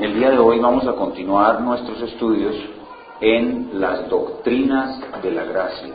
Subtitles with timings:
[0.00, 2.54] El día de hoy vamos a continuar nuestros estudios
[3.20, 5.92] en las doctrinas de la gracia.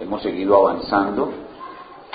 [0.00, 1.30] Hemos seguido avanzando.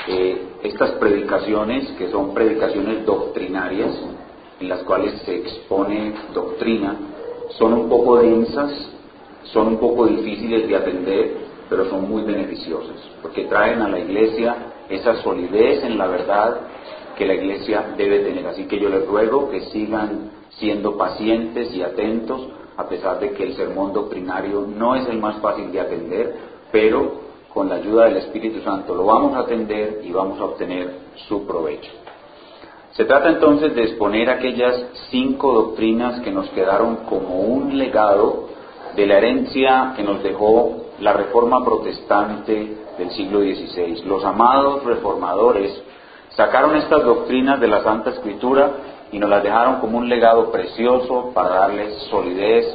[0.10, 3.98] Eh, estas predicaciones, que son predicaciones doctrinarias,
[4.60, 6.98] en las cuales se expone doctrina,
[7.58, 8.74] son un poco densas,
[9.44, 11.38] son un poco difíciles de atender,
[11.70, 14.54] pero son muy beneficiosas, porque traen a la iglesia
[14.90, 16.58] esa solidez en la verdad
[17.18, 18.46] que la iglesia debe tener.
[18.48, 23.44] Así que yo les ruego que sigan siendo pacientes y atentos, a pesar de que
[23.44, 26.36] el sermón doctrinario no es el más fácil de atender,
[26.72, 30.94] pero con la ayuda del Espíritu Santo lo vamos a atender y vamos a obtener
[31.28, 31.92] su provecho.
[32.92, 38.50] Se trata entonces de exponer aquellas cinco doctrinas que nos quedaron como un legado
[38.96, 44.04] de la herencia que nos dejó la reforma protestante del siglo XVI.
[44.06, 45.82] Los amados reformadores
[46.30, 48.72] sacaron estas doctrinas de la Santa Escritura
[49.16, 52.66] y nos las dejaron como un legado precioso para darles solidez,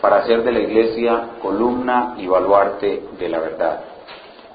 [0.00, 3.80] para hacer de la iglesia columna y baluarte de la verdad.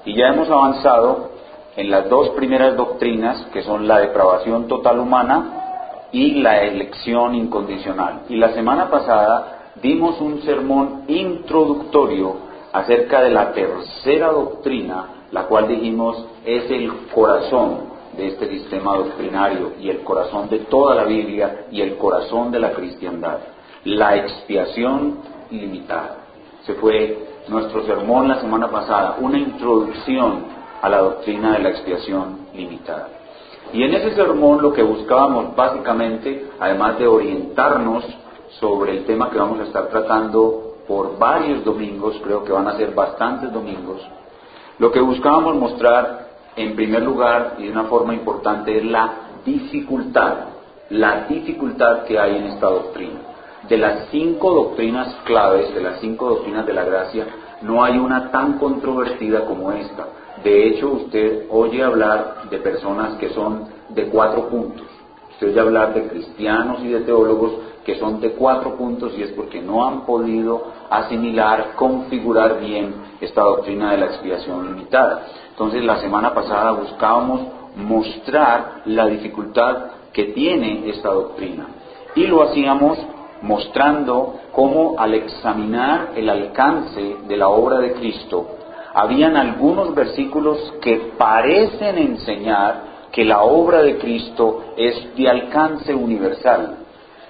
[0.04, 1.30] Y ya hemos avanzado
[1.76, 8.24] en las dos primeras doctrinas, que son la depravación total humana y la elección incondicional.
[8.28, 12.36] Y la semana pasada dimos un sermón introductorio
[12.70, 19.72] acerca de la tercera doctrina, la cual dijimos es el corazón de este sistema doctrinario
[19.80, 23.38] y el corazón de toda la Biblia y el corazón de la cristiandad,
[23.84, 25.18] la expiación
[25.50, 26.18] limitada.
[26.64, 30.44] Se fue nuestro sermón la semana pasada, una introducción
[30.80, 33.08] a la doctrina de la expiación limitada.
[33.72, 38.04] Y en ese sermón lo que buscábamos básicamente, además de orientarnos
[38.60, 42.76] sobre el tema que vamos a estar tratando por varios domingos, creo que van a
[42.76, 44.00] ser bastantes domingos,
[44.78, 49.12] lo que buscábamos mostrar en primer lugar y de una forma importante es la
[49.44, 50.34] dificultad,
[50.90, 53.20] la dificultad que hay en esta doctrina.
[53.68, 57.26] De las cinco doctrinas claves, de las cinco doctrinas de la gracia,
[57.62, 60.06] no hay una tan controvertida como esta.
[60.42, 64.86] De hecho, usted oye hablar de personas que son de cuatro puntos.
[65.32, 67.52] Usted oye hablar de cristianos y de teólogos
[67.84, 73.42] que son de cuatro puntos y es porque no han podido asimilar, configurar bien esta
[73.42, 75.26] doctrina de la expiación limitada.
[75.54, 77.42] Entonces la semana pasada buscábamos
[77.76, 79.76] mostrar la dificultad
[80.12, 81.68] que tiene esta doctrina
[82.16, 82.98] y lo hacíamos
[83.40, 88.48] mostrando cómo al examinar el alcance de la obra de Cristo,
[88.92, 96.78] habían algunos versículos que parecen enseñar que la obra de Cristo es de alcance universal.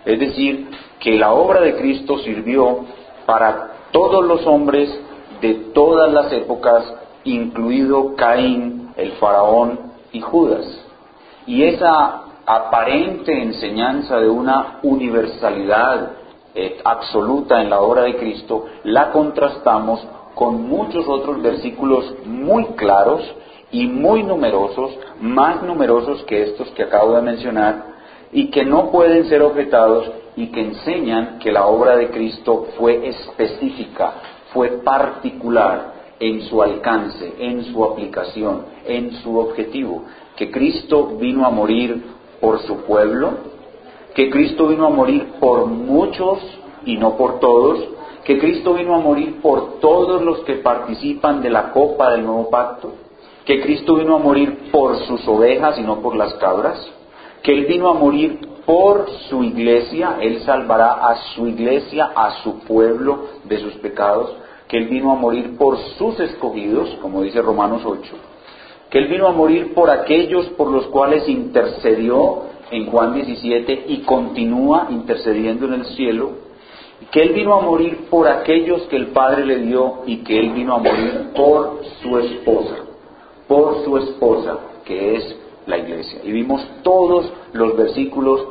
[0.06, 2.86] Es decir, que la obra de Cristo sirvió
[3.26, 4.98] para todos los hombres
[5.42, 6.84] de todas las épocas
[7.24, 9.78] incluido Caín, el faraón
[10.12, 10.66] y Judas.
[11.46, 16.12] Y esa aparente enseñanza de una universalidad
[16.54, 23.22] eh, absoluta en la obra de Cristo la contrastamos con muchos otros versículos muy claros
[23.70, 27.94] y muy numerosos, más numerosos que estos que acabo de mencionar,
[28.32, 33.08] y que no pueden ser objetados y que enseñan que la obra de Cristo fue
[33.08, 34.12] específica,
[34.52, 40.04] fue particular, en su alcance, en su aplicación, en su objetivo,
[40.36, 42.02] que Cristo vino a morir
[42.41, 43.32] por su pueblo,
[44.14, 46.38] que Cristo vino a morir por muchos
[46.84, 47.80] y no por todos,
[48.25, 52.48] que Cristo vino a morir por todos los que participan de la copa del nuevo
[52.48, 52.92] pacto,
[53.44, 56.78] que Cristo vino a morir por sus ovejas y no por las cabras,
[57.42, 62.60] que Él vino a morir por su iglesia, Él salvará a su iglesia, a su
[62.60, 64.34] pueblo de sus pecados,
[64.74, 68.12] que Él vino a morir por sus escogidos, como dice Romanos 8,
[68.90, 73.98] que Él vino a morir por aquellos por los cuales intercedió en Juan 17 y
[73.98, 76.30] continúa intercediendo en el cielo,
[77.12, 80.50] que Él vino a morir por aquellos que el Padre le dio y que Él
[80.54, 82.74] vino a morir por su esposa,
[83.46, 85.36] por su esposa, que es
[85.66, 86.18] la iglesia.
[86.24, 88.44] Y vimos todos los versículos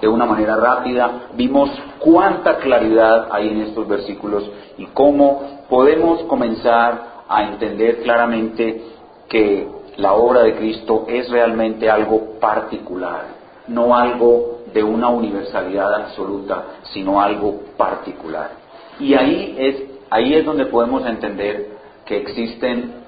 [0.00, 7.24] de una manera rápida, vimos cuánta claridad hay en estos versículos y cómo podemos comenzar
[7.28, 8.82] a entender claramente
[9.28, 13.26] que la obra de Cristo es realmente algo particular,
[13.68, 18.50] no algo de una universalidad absoluta, sino algo particular.
[18.98, 21.68] Y ahí es, ahí es donde podemos entender
[22.04, 22.99] que existen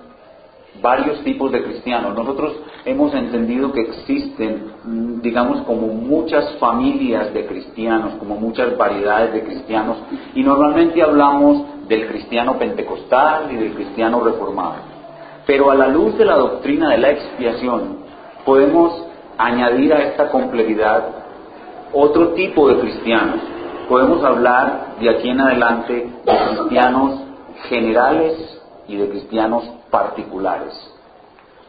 [0.81, 2.15] varios tipos de cristianos.
[2.15, 2.55] Nosotros
[2.85, 9.43] hemos entendido que existen, mm, digamos, como muchas familias de cristianos, como muchas variedades de
[9.45, 9.99] cristianos,
[10.35, 14.77] y normalmente hablamos del cristiano pentecostal y del cristiano reformado.
[15.47, 17.99] Pero a la luz de la doctrina de la expiación,
[18.45, 19.07] podemos
[19.39, 21.09] añadir a esta complejidad
[21.93, 23.41] otro tipo de cristianos.
[23.89, 25.93] Podemos hablar de aquí en adelante
[26.25, 27.21] de cristianos
[27.69, 30.75] generales y de cristianos particulares.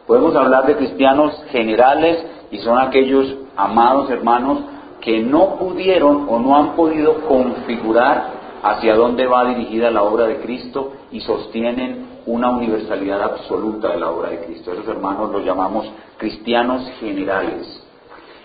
[0.06, 4.58] Podemos hablar de cristianos generales y son aquellos amados hermanos
[5.00, 8.32] que no pudieron o no han podido configurar
[8.62, 14.10] hacia dónde va dirigida la obra de Cristo y sostienen una universalidad absoluta de la
[14.10, 14.72] obra de Cristo.
[14.72, 15.86] Esos hermanos los llamamos
[16.16, 17.82] cristianos generales.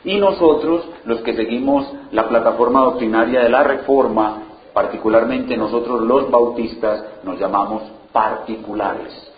[0.04, 4.44] Y nosotros, los que seguimos la plataforma doctrinaria de la Reforma,
[4.74, 9.29] particularmente nosotros los bautistas, nos llamamos particulares.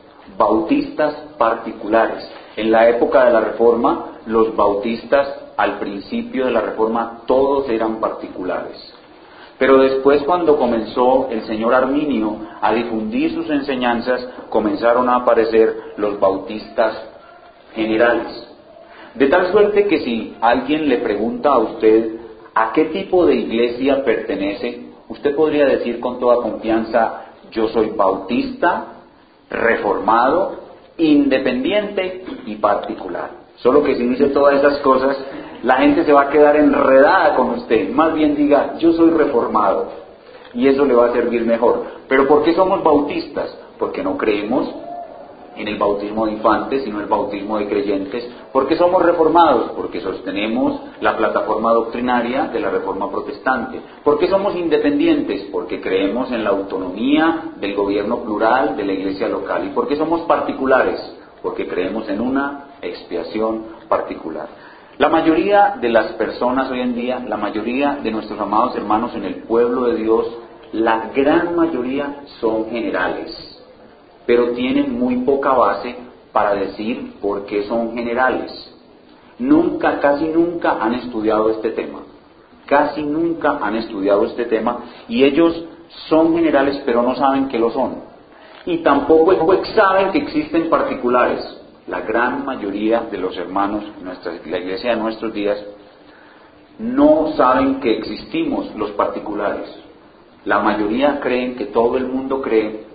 [0.41, 2.27] Bautistas particulares.
[2.55, 7.99] En la época de la Reforma, los bautistas al principio de la Reforma todos eran
[7.99, 8.75] particulares.
[9.59, 16.19] Pero después cuando comenzó el señor Arminio a difundir sus enseñanzas, comenzaron a aparecer los
[16.19, 16.99] bautistas
[17.75, 18.47] generales.
[19.13, 22.15] De tal suerte que si alguien le pregunta a usted
[22.55, 29.00] a qué tipo de iglesia pertenece, usted podría decir con toda confianza, yo soy bautista,
[29.51, 30.55] reformado,
[30.97, 33.29] independiente y particular.
[33.57, 35.17] Solo que si dice todas esas cosas,
[35.63, 37.89] la gente se va a quedar enredada con usted.
[37.89, 39.89] Más bien diga, yo soy reformado.
[40.53, 41.83] Y eso le va a servir mejor.
[42.07, 43.55] Pero ¿por qué somos bautistas?
[43.77, 44.73] Porque no creemos
[45.55, 48.27] en el bautismo de infantes, sino el bautismo de creyentes.
[48.51, 49.71] ¿Por qué somos reformados?
[49.71, 53.79] Porque sostenemos la plataforma doctrinaria de la reforma protestante.
[54.03, 55.47] ¿Por qué somos independientes?
[55.51, 59.65] Porque creemos en la autonomía del gobierno plural de la iglesia local.
[59.65, 60.99] ¿Y por qué somos particulares?
[61.41, 64.47] Porque creemos en una expiación particular.
[64.97, 69.25] La mayoría de las personas hoy en día, la mayoría de nuestros amados hermanos en
[69.25, 70.27] el pueblo de Dios,
[70.73, 73.50] la gran mayoría son generales,
[74.25, 75.95] pero tienen muy poca base
[76.31, 78.51] para decir por qué son generales.
[79.39, 81.99] Nunca, casi nunca han estudiado este tema.
[82.65, 85.65] Casi nunca han estudiado este tema y ellos
[86.07, 88.11] son generales pero no saben que lo son.
[88.65, 89.33] Y tampoco
[89.75, 95.33] saben que existen particulares la gran mayoría de los hermanos, nuestra, la iglesia de nuestros
[95.33, 95.61] días,
[96.79, 99.67] no saben que existimos los particulares.
[100.45, 102.85] La mayoría creen que todo el mundo cree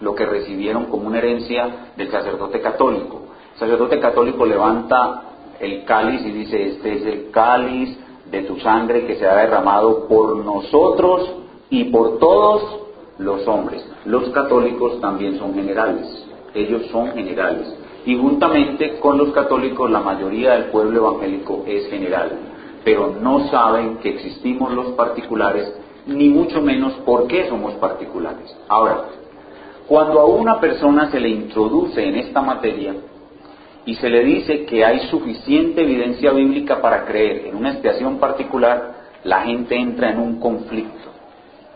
[0.00, 3.22] lo que recibieron como una herencia del sacerdote católico.
[3.54, 5.22] El sacerdote católico levanta
[5.60, 7.98] el cáliz y dice, este es el cáliz
[8.30, 11.32] de tu sangre que se ha derramado por nosotros
[11.70, 12.80] y por todos
[13.18, 13.84] los hombres.
[14.04, 16.06] Los católicos también son generales,
[16.54, 17.74] ellos son generales
[18.06, 22.38] y juntamente con los católicos la mayoría del pueblo evangélico es general,
[22.84, 25.72] pero no saben que existimos los particulares,
[26.06, 28.56] ni mucho menos por qué somos particulares.
[28.68, 29.06] Ahora,
[29.88, 32.94] cuando a una persona se le introduce en esta materia
[33.84, 38.94] y se le dice que hay suficiente evidencia bíblica para creer en una expiación particular,
[39.22, 41.10] la gente entra en un conflicto,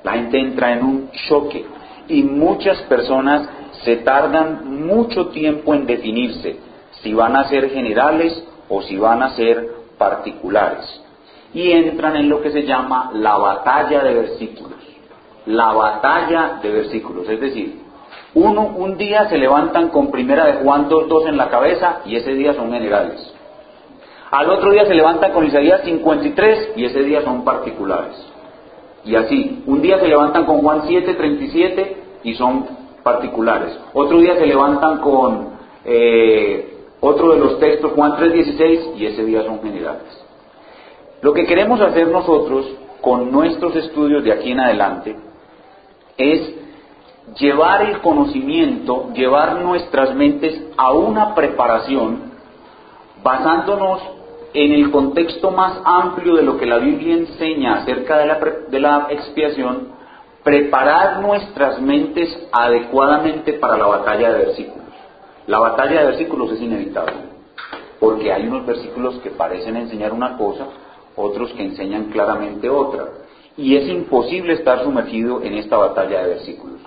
[0.02, 1.64] la gente entra en un choque
[2.08, 3.48] y muchas personas
[3.84, 6.56] se tardan mucho tiempo en definirse
[7.02, 11.00] si van a ser generales o si van a ser particulares.
[11.54, 14.78] Y entran en lo que se llama la batalla de versículos.
[15.46, 17.28] La batalla de versículos.
[17.28, 17.80] Es decir,
[18.34, 22.32] uno, un día se levantan con primera de Juan 2.2 en la cabeza y ese
[22.34, 23.34] día son generales.
[24.30, 28.14] Al otro día se levantan con Isaías 53 y ese día son particulares.
[29.04, 32.66] Y así, un día se levantan con Juan 7.37 y son
[33.02, 33.76] particulares.
[33.92, 35.48] Otro día se levantan con
[35.84, 40.24] eh, otro de los textos, Juan 3.16, y ese día son generales.
[41.22, 42.66] Lo que queremos hacer nosotros
[43.00, 45.16] con nuestros estudios de aquí en adelante
[46.16, 46.59] es
[47.38, 52.30] llevar el conocimiento, llevar nuestras mentes a una preparación
[53.22, 54.00] basándonos
[54.52, 58.80] en el contexto más amplio de lo que la Biblia enseña acerca de la, de
[58.80, 59.88] la expiación,
[60.42, 64.88] preparar nuestras mentes adecuadamente para la batalla de versículos.
[65.46, 67.14] La batalla de versículos es inevitable,
[68.00, 70.66] porque hay unos versículos que parecen enseñar una cosa,
[71.14, 73.06] otros que enseñan claramente otra,
[73.56, 76.79] y es imposible estar sumergido en esta batalla de versículos.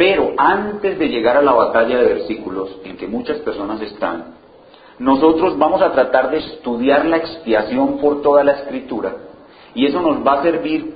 [0.00, 4.34] Pero antes de llegar a la batalla de versículos, en que muchas personas están,
[4.98, 9.14] nosotros vamos a tratar de estudiar la expiación por toda la escritura,
[9.74, 10.94] y eso nos va a servir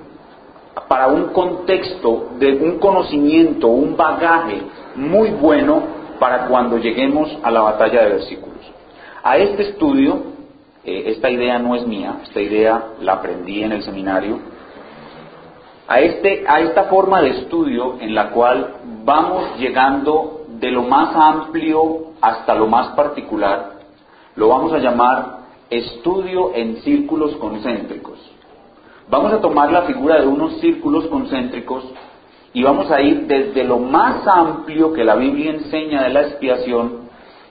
[0.89, 4.63] para un contexto de un conocimiento, un bagaje
[4.97, 5.83] muy bueno
[6.19, 8.73] para cuando lleguemos a la batalla de versículos.
[9.23, 10.23] A este estudio,
[10.83, 14.39] eh, esta idea no es mía, esta idea la aprendí en el seminario,
[15.87, 18.75] a, este, a esta forma de estudio en la cual
[19.05, 23.73] vamos llegando de lo más amplio hasta lo más particular,
[24.37, 28.19] lo vamos a llamar estudio en círculos concéntricos.
[29.09, 31.85] Vamos a tomar la figura de unos círculos concéntricos
[32.55, 37.04] y vamos a ir desde lo más amplio que la Biblia enseña de la expiación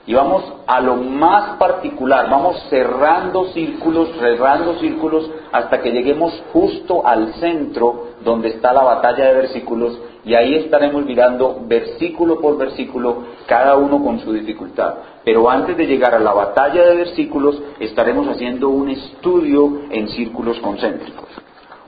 [0.06, 7.08] y vamos a lo más particular, vamos cerrando círculos, cerrando círculos hasta que lleguemos justo
[7.08, 13.24] al centro donde está la batalla de versículos y ahí estaremos mirando versículo por versículo,
[13.46, 14.96] cada uno con su dificultad.
[15.24, 20.60] Pero antes de llegar a la batalla de versículos, estaremos haciendo un estudio en círculos
[20.60, 21.28] concéntricos.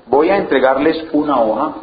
[0.08, 1.76] Voy a entregarles una hoja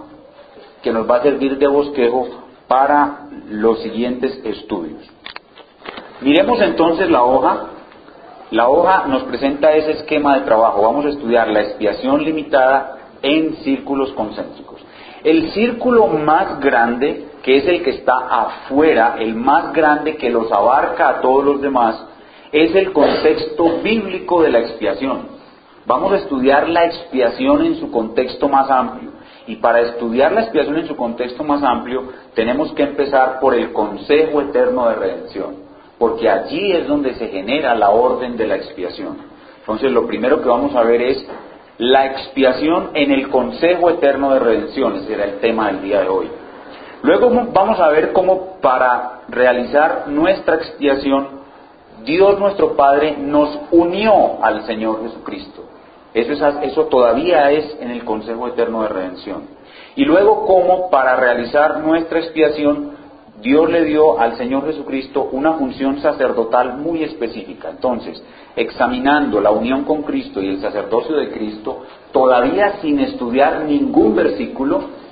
[0.82, 2.28] que nos va a servir de bosquejo
[2.68, 5.02] para los siguientes estudios.
[6.22, 7.66] Miremos entonces la hoja.
[8.52, 10.82] La hoja nos presenta ese esquema de trabajo.
[10.82, 14.80] Vamos a estudiar la expiación limitada en círculos concéntricos.
[15.24, 20.50] El círculo más grande, que es el que está afuera, el más grande que los
[20.52, 22.04] abarca a todos los demás,
[22.52, 25.26] es el contexto bíblico de la expiación.
[25.86, 29.10] Vamos a estudiar la expiación en su contexto más amplio.
[29.48, 33.72] Y para estudiar la expiación en su contexto más amplio, tenemos que empezar por el
[33.72, 35.71] consejo eterno de redención
[36.02, 39.18] porque allí es donde se genera la orden de la expiación.
[39.60, 41.24] Entonces, lo primero que vamos a ver es
[41.78, 46.08] la expiación en el Consejo Eterno de Redención, ese era el tema del día de
[46.08, 46.28] hoy.
[47.02, 51.40] Luego vamos a ver cómo para realizar nuestra expiación,
[52.04, 55.62] Dios nuestro Padre nos unió al Señor Jesucristo.
[56.14, 59.42] Eso, es, eso todavía es en el Consejo Eterno de Redención.
[59.94, 62.90] Y luego cómo para realizar nuestra expiación,
[63.42, 67.70] Dios le dio al Señor Jesucristo una función sacerdotal muy específica.
[67.70, 68.22] Entonces,
[68.54, 71.82] examinando la unión con Cristo y el sacerdocio de Cristo,
[72.12, 75.02] todavía sin estudiar ningún versículo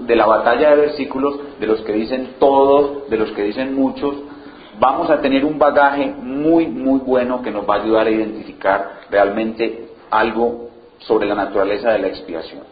[0.00, 4.14] de la batalla de versículos, de los que dicen todos, de los que dicen muchos,
[4.80, 9.00] vamos a tener un bagaje muy, muy bueno que nos va a ayudar a identificar
[9.10, 10.68] realmente algo
[10.98, 12.62] sobre la naturaleza de la expiación.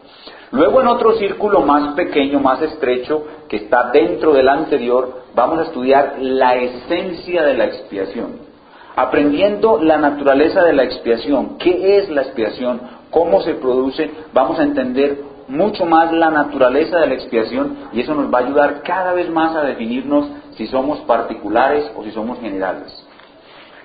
[0.53, 5.63] Luego en otro círculo más pequeño, más estrecho, que está dentro del anterior, vamos a
[5.63, 8.47] estudiar la esencia de la expiación.
[8.95, 14.63] Aprendiendo la naturaleza de la expiación, qué es la expiación, cómo se produce, vamos a
[14.63, 19.13] entender mucho más la naturaleza de la expiación y eso nos va a ayudar cada
[19.13, 23.06] vez más a definirnos si somos particulares o si somos generales.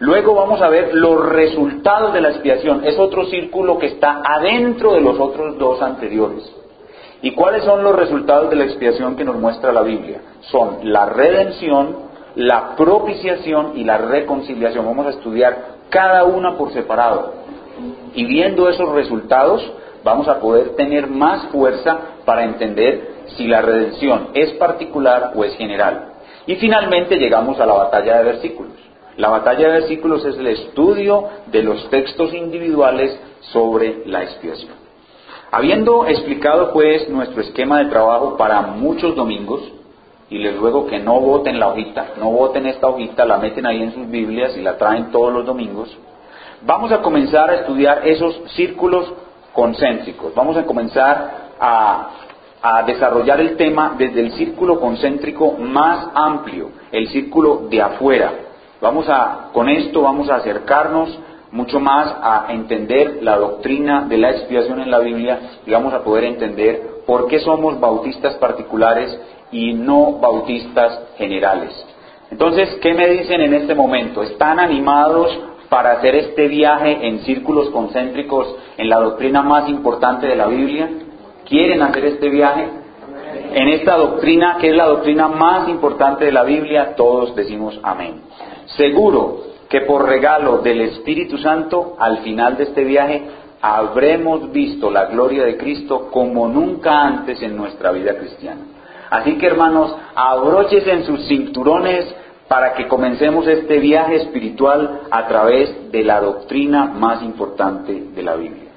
[0.01, 2.83] Luego vamos a ver los resultados de la expiación.
[2.83, 6.51] Es otro círculo que está adentro de los otros dos anteriores.
[7.21, 10.21] ¿Y cuáles son los resultados de la expiación que nos muestra la Biblia?
[10.49, 11.97] Son la redención,
[12.33, 14.87] la propiciación y la reconciliación.
[14.87, 17.33] Vamos a estudiar cada una por separado.
[18.15, 19.71] Y viendo esos resultados,
[20.03, 25.55] vamos a poder tener más fuerza para entender si la redención es particular o es
[25.57, 26.13] general.
[26.47, 28.80] Y finalmente llegamos a la batalla de versículos.
[29.21, 33.15] La batalla de versículos es el estudio de los textos individuales
[33.51, 34.71] sobre la expiación.
[35.51, 39.61] Habiendo explicado pues nuestro esquema de trabajo para muchos domingos,
[40.27, 43.83] y les ruego que no voten la hojita, no voten esta hojita, la meten ahí
[43.83, 45.95] en sus Biblias y la traen todos los domingos,
[46.65, 49.13] vamos a comenzar a estudiar esos círculos
[49.53, 50.33] concéntricos.
[50.33, 52.09] Vamos a comenzar a,
[52.59, 58.31] a desarrollar el tema desde el círculo concéntrico más amplio, el círculo de afuera,
[58.81, 61.15] Vamos a, con esto vamos a acercarnos
[61.51, 66.03] mucho más a entender la doctrina de la expiación en la Biblia y vamos a
[66.03, 69.19] poder entender por qué somos bautistas particulares
[69.51, 71.71] y no bautistas generales.
[72.31, 74.23] Entonces, ¿qué me dicen en este momento?
[74.23, 75.37] ¿Están animados
[75.69, 80.89] para hacer este viaje en círculos concéntricos en la doctrina más importante de la Biblia?
[81.45, 82.67] ¿Quieren hacer este viaje?
[83.53, 88.21] En esta doctrina, que es la doctrina más importante de la Biblia, todos decimos amén.
[88.65, 93.21] Seguro que por regalo del Espíritu Santo, al final de este viaje,
[93.61, 98.61] habremos visto la gloria de Cristo como nunca antes en nuestra vida cristiana.
[99.09, 102.13] Así que hermanos, abróchese en sus cinturones
[102.47, 108.35] para que comencemos este viaje espiritual a través de la doctrina más importante de la
[108.35, 108.71] Biblia.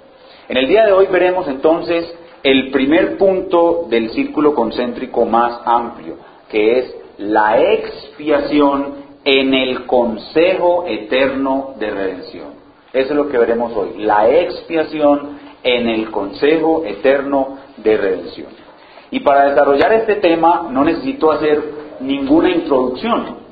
[0.49, 6.17] En el día de hoy veremos entonces el primer punto del círculo concéntrico más amplio,
[6.49, 12.49] que es la expiación en el consejo eterno de redención.
[12.93, 18.49] Eso es lo que veremos hoy, la expiación en el consejo eterno de redención.
[19.11, 21.63] Y para desarrollar este tema no necesito hacer
[22.01, 23.45] ninguna introducción.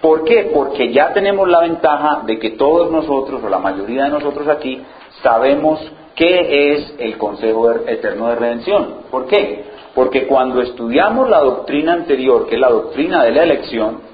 [0.00, 0.50] ¿Por qué?
[0.52, 4.82] Porque ya tenemos la ventaja de que todos nosotros, o la mayoría de nosotros aquí,
[5.22, 5.80] sabemos
[6.14, 8.94] qué es el consejo eterno de redención.
[9.10, 9.64] ¿Por qué?
[9.94, 14.13] Porque cuando estudiamos la doctrina anterior, que es la doctrina de la elección,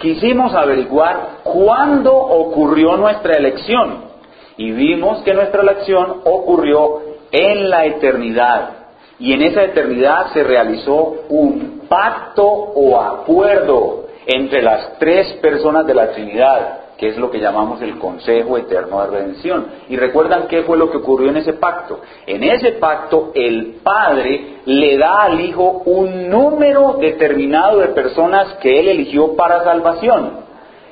[0.00, 4.10] quisimos averiguar cuándo ocurrió nuestra elección
[4.56, 8.70] y vimos que nuestra elección ocurrió en la eternidad.
[9.18, 15.94] Y en esa eternidad se realizó un pacto o acuerdo entre las tres personas de
[15.94, 19.66] la Trinidad, que es lo que llamamos el Consejo Eterno de Redención.
[19.88, 22.00] Y recuerdan qué fue lo que ocurrió en ese pacto.
[22.26, 28.80] En ese pacto el Padre le da al Hijo un número determinado de personas que
[28.80, 30.40] Él eligió para salvación.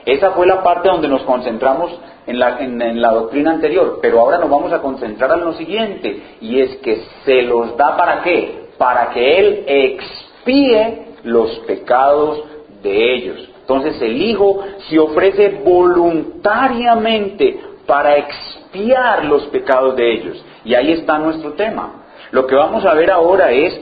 [0.07, 1.93] Esa fue la parte donde nos concentramos
[2.27, 6.77] en la, doctrina anterior, pero ahora nos vamos a concentrar en lo siguiente, y es
[6.77, 8.69] que se los da para qué?
[8.79, 12.43] Para que Él expíe los pecados
[12.83, 13.48] de ellos.
[13.69, 20.43] Entonces el Hijo se ofrece voluntariamente para expiar los pecados de ellos.
[20.65, 22.07] Y ahí está nuestro tema.
[22.31, 23.79] Lo que vamos a ver ahora es,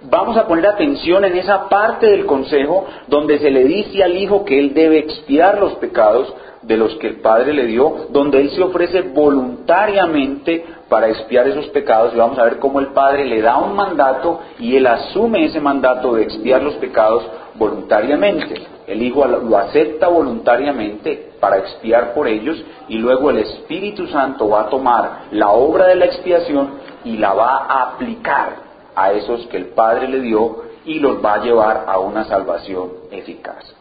[0.00, 4.46] vamos a poner atención en esa parte del consejo donde se le dice al Hijo
[4.46, 8.48] que Él debe expiar los pecados de los que el Padre le dio, donde Él
[8.50, 13.42] se ofrece voluntariamente para expiar esos pecados y vamos a ver cómo el Padre le
[13.42, 17.24] da un mandato y Él asume ese mandato de expiar los pecados
[17.58, 18.54] voluntariamente.
[18.86, 24.62] El Hijo lo acepta voluntariamente para expiar por ellos y luego el Espíritu Santo va
[24.62, 29.56] a tomar la obra de la expiación y la va a aplicar a esos que
[29.56, 33.74] el Padre le dio y los va a llevar a una salvación eficaz.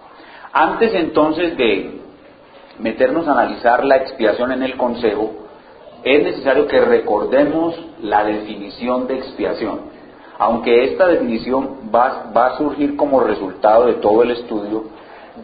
[0.52, 2.02] Antes entonces de
[2.80, 5.32] meternos a analizar la expiación en el consejo,
[6.04, 9.95] es necesario que recordemos la definición de expiación.
[10.38, 14.86] Aunque esta definición va, a surgir como resultado de todo el estudio,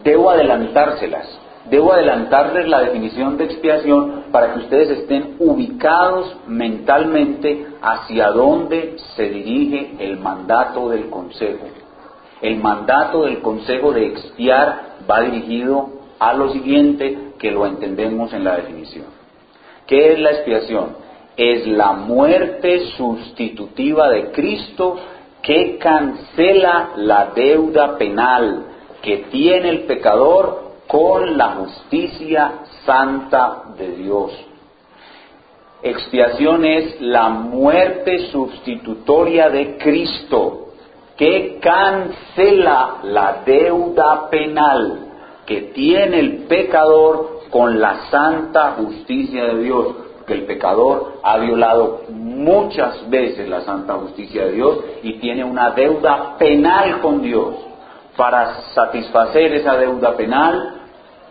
[0.04, 1.26] debo adelantárselas,
[1.70, 9.28] debo adelantarles la definición de expiación para que ustedes estén ubicados mentalmente hacia dónde se
[9.28, 11.66] dirige el mandato del Consejo.
[12.42, 18.44] El mandato del Consejo de expiar va dirigido a lo siguiente que lo entendemos en
[18.44, 19.06] la definición.
[19.86, 21.01] ¿Qué es la expiación?
[21.36, 24.98] Es la muerte sustitutiva de Cristo
[25.42, 28.66] que cancela la deuda penal
[29.02, 32.52] que tiene el pecador con la justicia
[32.84, 34.32] santa de Dios.
[35.82, 40.68] Expiación es la muerte sustitutoria de Cristo
[41.16, 45.08] que cancela la deuda penal
[45.44, 49.86] que tiene el pecador con la santa justicia de Dios.
[50.22, 55.70] Porque el pecador ha violado muchas veces la santa justicia de Dios y tiene una
[55.70, 57.56] deuda penal con Dios
[58.16, 60.74] para satisfacer esa deuda penal,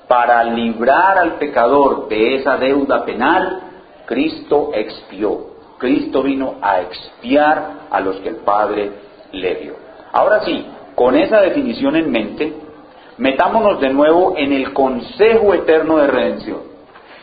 [0.10, 3.62] para librar al pecador de esa deuda penal,
[4.08, 5.40] Cristo expió.
[5.78, 8.92] Cristo vino a expiar a los que el Padre
[9.32, 9.76] le dio.
[10.12, 12.54] Ahora sí, con esa definición en mente,
[13.20, 16.71] metámonos de nuevo en el consejo eterno de redención.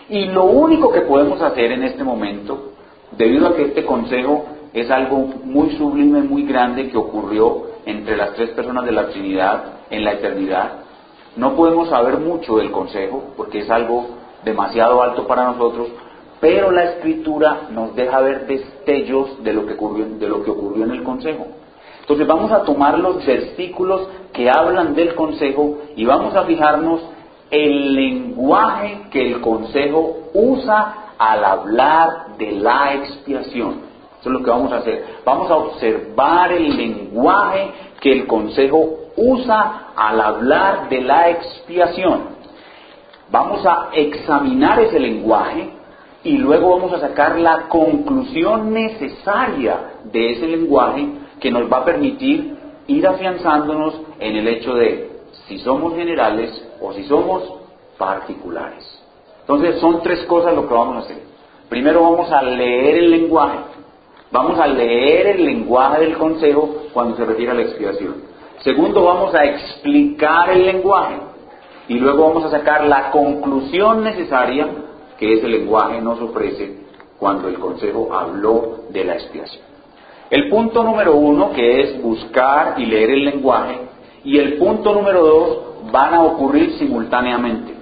[0.08, 2.72] Y lo único que podemos hacer en este momento,
[3.12, 8.34] debido a que este consejo es algo muy sublime, muy grande que ocurrió entre las
[8.34, 10.72] tres personas de la Trinidad en la eternidad.
[11.36, 14.06] No podemos saber mucho del consejo porque es algo
[14.44, 15.88] demasiado alto para nosotros,
[16.40, 20.84] pero la escritura nos deja ver destellos de lo que ocurrió, de lo que ocurrió
[20.84, 21.46] en el consejo.
[22.00, 27.02] Entonces vamos a tomar los versículos que hablan del consejo y vamos a fijarnos
[27.50, 33.88] el lenguaje que el consejo usa al hablar de la expiación.
[34.20, 35.04] Eso es lo que vamos a hacer.
[35.24, 42.38] Vamos a observar el lenguaje que el Consejo usa al hablar de la expiación.
[43.30, 45.70] Vamos a examinar ese lenguaje
[46.24, 51.08] y luego vamos a sacar la conclusión necesaria de ese lenguaje
[51.40, 52.56] que nos va a permitir
[52.86, 55.10] ir afianzándonos en el hecho de
[55.46, 57.42] si somos generales o si somos
[57.96, 58.84] particulares.
[59.40, 61.22] Entonces son tres cosas lo que vamos a hacer.
[61.68, 63.58] Primero vamos a leer el lenguaje,
[64.30, 68.16] Vamos a leer el lenguaje del consejo cuando se refiere a la expiación.
[68.58, 71.16] Segundo, vamos a explicar el lenguaje.
[71.88, 74.68] Y luego vamos a sacar la conclusión necesaria
[75.18, 76.76] que ese lenguaje nos ofrece
[77.18, 79.62] cuando el consejo habló de la expiación.
[80.28, 83.78] El punto número uno, que es buscar y leer el lenguaje,
[84.24, 85.58] y el punto número dos
[85.90, 87.74] van a ocurrir simultáneamente.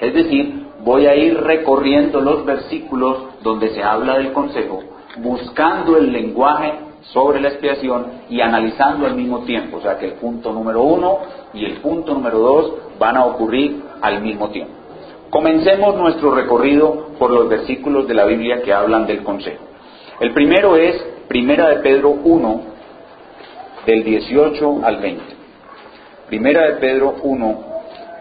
[0.00, 4.82] Es decir, voy a ir recorriendo los versículos donde se habla del consejo
[5.18, 6.72] buscando el lenguaje
[7.12, 9.78] sobre la expiación y analizando al mismo tiempo.
[9.78, 11.18] O sea que el punto número uno
[11.54, 14.74] y el punto número dos van a ocurrir al mismo tiempo.
[15.30, 19.64] Comencemos nuestro recorrido por los versículos de la Biblia que hablan del consejo.
[20.18, 20.96] El primero es
[21.28, 22.60] Primera de Pedro 1,
[23.86, 25.39] del 18 al 20.
[26.30, 27.64] Primera de Pedro 1,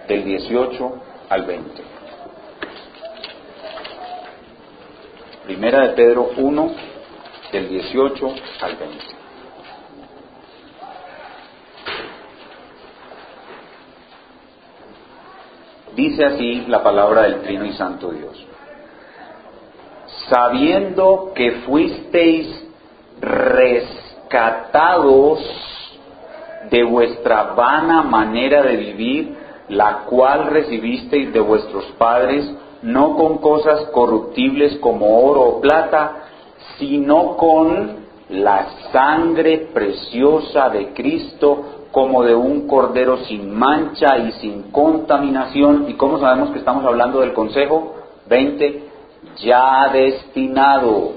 [0.08, 0.94] del 18
[1.30, 1.84] al 20.
[5.46, 6.72] Primera de Pedro 1,
[7.52, 8.98] del 18 al 20.
[15.96, 18.44] Dice así la palabra del Trino y Santo Dios.
[20.28, 22.66] Sabiendo que fuisteis
[23.22, 24.50] rescatados
[26.70, 29.38] de vuestra vana manera de vivir,
[29.70, 32.50] la cual recibisteis de vuestros padres,
[32.82, 36.24] no con cosas corruptibles como oro o plata,
[36.78, 44.72] sino con la sangre preciosa de Cristo, como de un cordero sin mancha y sin
[44.72, 45.86] contaminación.
[45.90, 47.96] ¿Y cómo sabemos que estamos hablando del consejo?
[48.28, 48.84] 20.
[49.38, 51.14] Ya destinado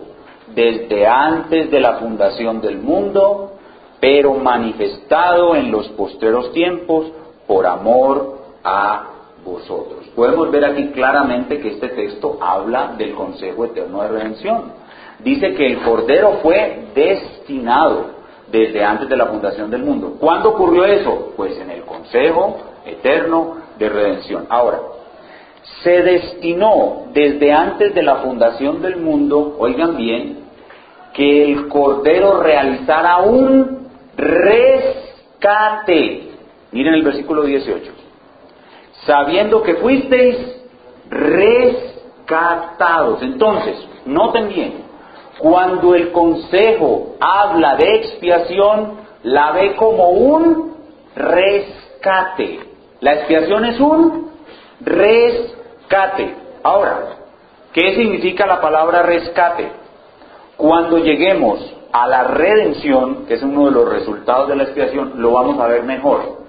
[0.54, 3.51] desde antes de la fundación del mundo,
[4.02, 7.06] pero manifestado en los postreros tiempos
[7.46, 9.04] por amor a
[9.44, 10.08] vosotros.
[10.16, 14.72] Podemos ver aquí claramente que este texto habla del consejo eterno de redención.
[15.20, 18.06] Dice que el Cordero fue destinado
[18.50, 20.16] desde antes de la fundación del mundo.
[20.18, 21.34] ¿Cuándo ocurrió eso?
[21.36, 24.46] Pues en el consejo eterno de redención.
[24.48, 24.80] Ahora,
[25.84, 30.38] se destinó desde antes de la fundación del mundo, oigan bien,
[31.12, 33.81] que el Cordero realizara un
[34.16, 36.30] rescate.
[36.72, 37.92] Miren el versículo 18.
[39.06, 40.36] Sabiendo que fuisteis
[41.10, 43.22] rescatados.
[43.22, 44.84] Entonces, noten bien,
[45.38, 50.76] cuando el consejo habla de expiación, la ve como un
[51.14, 52.60] rescate.
[53.00, 54.30] La expiación es un
[54.80, 56.36] rescate.
[56.62, 57.16] Ahora,
[57.72, 59.72] ¿qué significa la palabra rescate?
[60.56, 61.58] Cuando lleguemos
[61.92, 65.66] a la redención, que es uno de los resultados de la expiación, lo vamos a
[65.66, 66.42] ver mejor.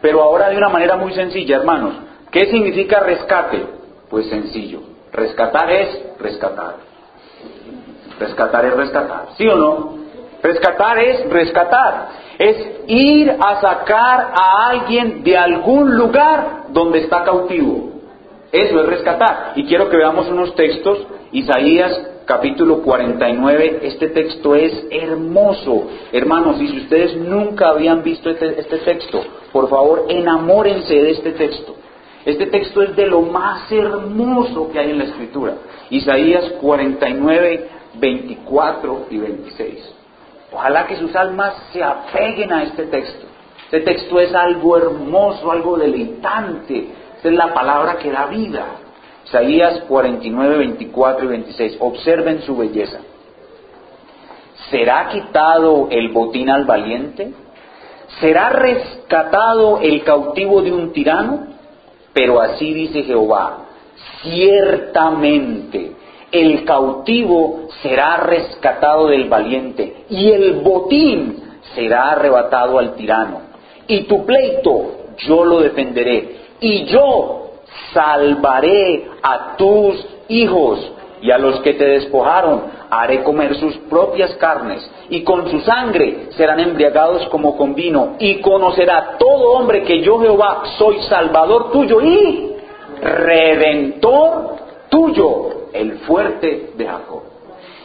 [0.00, 1.94] Pero ahora de una manera muy sencilla, hermanos,
[2.30, 3.64] ¿qué significa rescate?
[4.10, 4.80] Pues sencillo.
[5.12, 6.74] Rescatar es rescatar.
[8.18, 10.02] Rescatar es rescatar, ¿sí o no?
[10.42, 12.08] Rescatar es rescatar.
[12.38, 12.56] Es
[12.88, 17.92] ir a sacar a alguien de algún lugar donde está cautivo.
[18.50, 19.52] Eso es rescatar.
[19.54, 21.06] Y quiero que veamos unos textos.
[21.32, 23.80] Isaías capítulo 49.
[23.84, 25.88] Este texto es hermoso.
[26.12, 31.32] Hermanos, y si ustedes nunca habían visto este, este texto, por favor enamórense de este
[31.32, 31.74] texto.
[32.26, 35.54] Este texto es de lo más hermoso que hay en la escritura.
[35.88, 39.94] Isaías 49, 24 y 26.
[40.52, 43.26] Ojalá que sus almas se apeguen a este texto.
[43.64, 46.88] Este texto es algo hermoso, algo deleitante.
[47.16, 48.81] Esta es la palabra que da vida.
[49.26, 51.76] Isaías 49, 24 y 26.
[51.80, 53.00] Observen su belleza.
[54.70, 57.32] ¿Será quitado el botín al valiente?
[58.20, 61.46] ¿Será rescatado el cautivo de un tirano?
[62.12, 63.66] Pero así dice Jehová,
[64.22, 65.92] ciertamente
[66.30, 71.42] el cautivo será rescatado del valiente y el botín
[71.74, 73.40] será arrebatado al tirano.
[73.86, 77.51] Y tu pleito yo lo defenderé y yo
[77.92, 84.88] salvaré a tus hijos y a los que te despojaron haré comer sus propias carnes
[85.08, 90.18] y con su sangre serán embriagados como con vino y conocerá todo hombre que yo
[90.20, 92.52] Jehová soy salvador tuyo y
[93.00, 94.56] redentor
[94.88, 97.22] tuyo el fuerte de Jacob.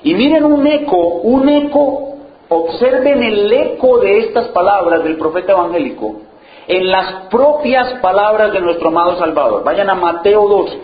[0.04, 2.16] Y miren un eco, un eco,
[2.50, 6.27] observen el eco de estas palabras del profeta evangélico
[6.68, 9.64] en las propias palabras de nuestro amado Salvador.
[9.64, 10.82] Vayan a Mateo 12,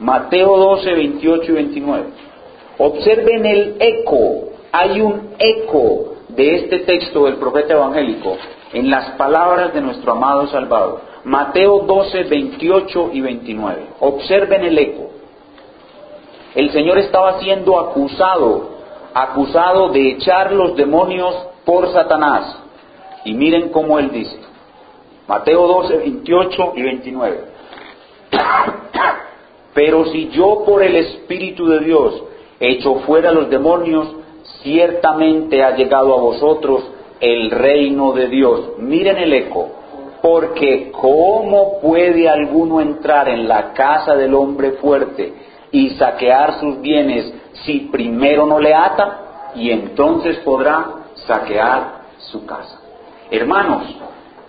[0.00, 2.04] Mateo 12, 28 y 29.
[2.78, 8.36] Observen el eco, hay un eco de este texto del profeta evangélico
[8.72, 11.00] en las palabras de nuestro amado Salvador.
[11.24, 13.86] Mateo 12, 28 y 29.
[14.00, 15.14] Observen el eco
[16.54, 18.68] el Señor estaba siendo acusado,
[19.12, 22.58] acusado de echar los demonios por Satanás.
[23.24, 24.38] Y miren cómo él dice,
[25.26, 27.40] Mateo 12, 28 y 29.
[29.74, 32.22] Pero si yo por el Espíritu de Dios
[32.60, 34.08] echo fuera los demonios,
[34.62, 36.84] ciertamente ha llegado a vosotros
[37.20, 38.78] el reino de Dios.
[38.78, 39.68] Miren el eco.
[40.22, 45.34] Porque ¿cómo puede alguno entrar en la casa del hombre fuerte
[45.70, 47.34] y saquear sus bienes
[47.64, 50.86] si primero no le ata y entonces podrá
[51.26, 52.80] saquear su casa.
[53.30, 53.96] Hermanos,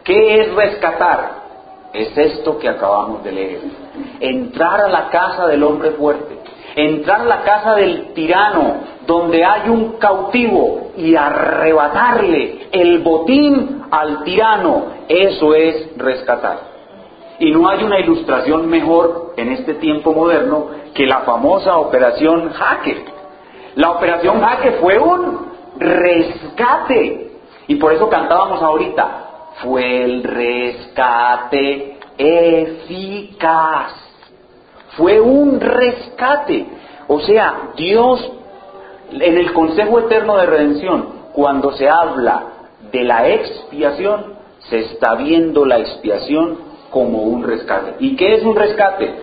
[0.06, 1.44] ¿qué es rescatar?
[1.92, 3.62] Es esto que acabamos de leer.
[4.20, 6.40] Entrar a la casa del hombre fuerte,
[6.76, 14.24] entrar a la casa del tirano, donde hay un cautivo, y arrebatarle el botín al
[14.24, 14.86] tirano.
[15.08, 16.76] Eso es rescatar.
[17.40, 23.04] Y no hay una ilustración mejor en este tiempo moderno que la famosa operación Hacker.
[23.76, 27.32] La operación Jaque fue un rescate.
[27.68, 29.25] Y por eso cantábamos ahorita,
[29.62, 33.94] fue el rescate eficaz.
[34.98, 36.68] Fue un rescate.
[37.08, 38.32] O sea, Dios,
[39.12, 42.44] en el Consejo Eterno de Redención, cuando se habla
[42.92, 44.36] de la expiación,
[44.70, 46.58] se está viendo la expiación
[46.90, 47.96] como un rescate.
[48.00, 49.14] ¿Y qué es un rescate?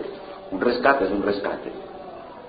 [0.51, 1.71] Un rescate es un rescate.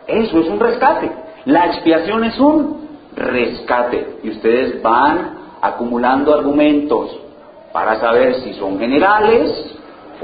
[0.06, 1.10] Eso es un rescate.
[1.46, 4.18] La expiación es un rescate.
[4.22, 7.23] Y ustedes van acumulando argumentos
[7.74, 9.50] para saber si son generales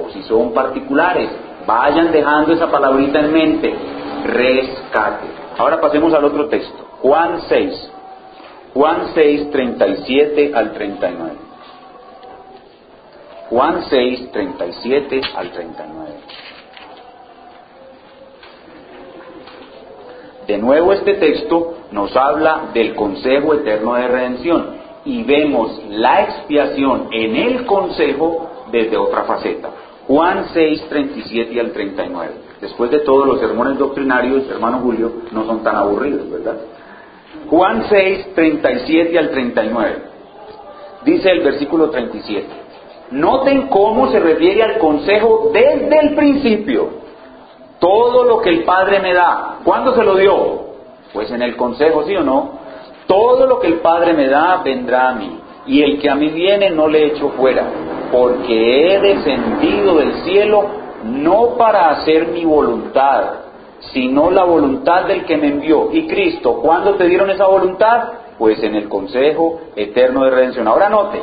[0.00, 1.28] o si son particulares.
[1.66, 3.74] Vayan dejando esa palabrita en mente.
[4.24, 5.26] Rescate.
[5.58, 6.86] Ahora pasemos al otro texto.
[7.02, 7.92] Juan 6.
[8.72, 11.32] Juan 6, 37 al 39.
[13.48, 16.10] Juan 6, 37 al 39.
[20.46, 27.08] De nuevo este texto nos habla del consejo eterno de redención y vemos la expiación
[27.12, 29.70] en el consejo desde otra faceta.
[30.06, 32.32] Juan 6, 37 al 39.
[32.60, 36.56] Después de todos los sermones doctrinarios, hermano Julio, no son tan aburridos, ¿verdad?
[37.48, 40.02] Juan 6, 37 al 39.
[41.04, 42.46] Dice el versículo 37.
[43.12, 47.00] Noten cómo se refiere al consejo desde el principio.
[47.78, 50.60] Todo lo que el Padre me da, ¿cuándo se lo dio?
[51.12, 52.59] Pues en el consejo, ¿sí o no?
[53.10, 56.28] Todo lo que el Padre me da vendrá a mí, y el que a mí
[56.28, 57.64] viene no le echo fuera,
[58.12, 60.64] porque he descendido del cielo
[61.02, 63.22] no para hacer mi voluntad,
[63.92, 65.88] sino la voluntad del que me envió.
[65.92, 68.10] Y Cristo, ¿cuándo te dieron esa voluntad?
[68.38, 70.68] Pues en el Consejo Eterno de Redención.
[70.68, 71.20] Ahora note,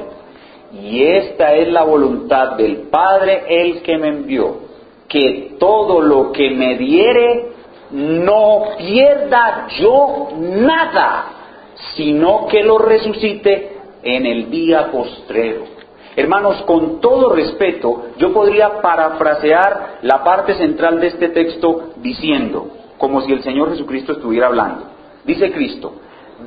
[0.74, 4.58] y esta es la voluntad del Padre el que me envió,
[5.08, 7.52] que todo lo que me diere
[7.92, 11.37] no pierda yo nada,
[11.96, 15.78] sino que lo resucite en el día postrero.
[16.16, 23.22] Hermanos, con todo respeto, yo podría parafrasear la parte central de este texto diciendo, como
[23.22, 24.86] si el Señor Jesucristo estuviera hablando.
[25.26, 25.94] Dice Cristo,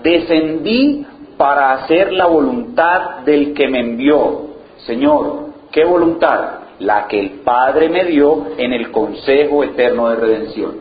[0.03, 4.51] descendí para hacer la voluntad del que me envió.
[4.79, 6.61] Señor, ¿qué voluntad?
[6.81, 10.77] La que el Padre me dio en el Consejo Eterno de Redención.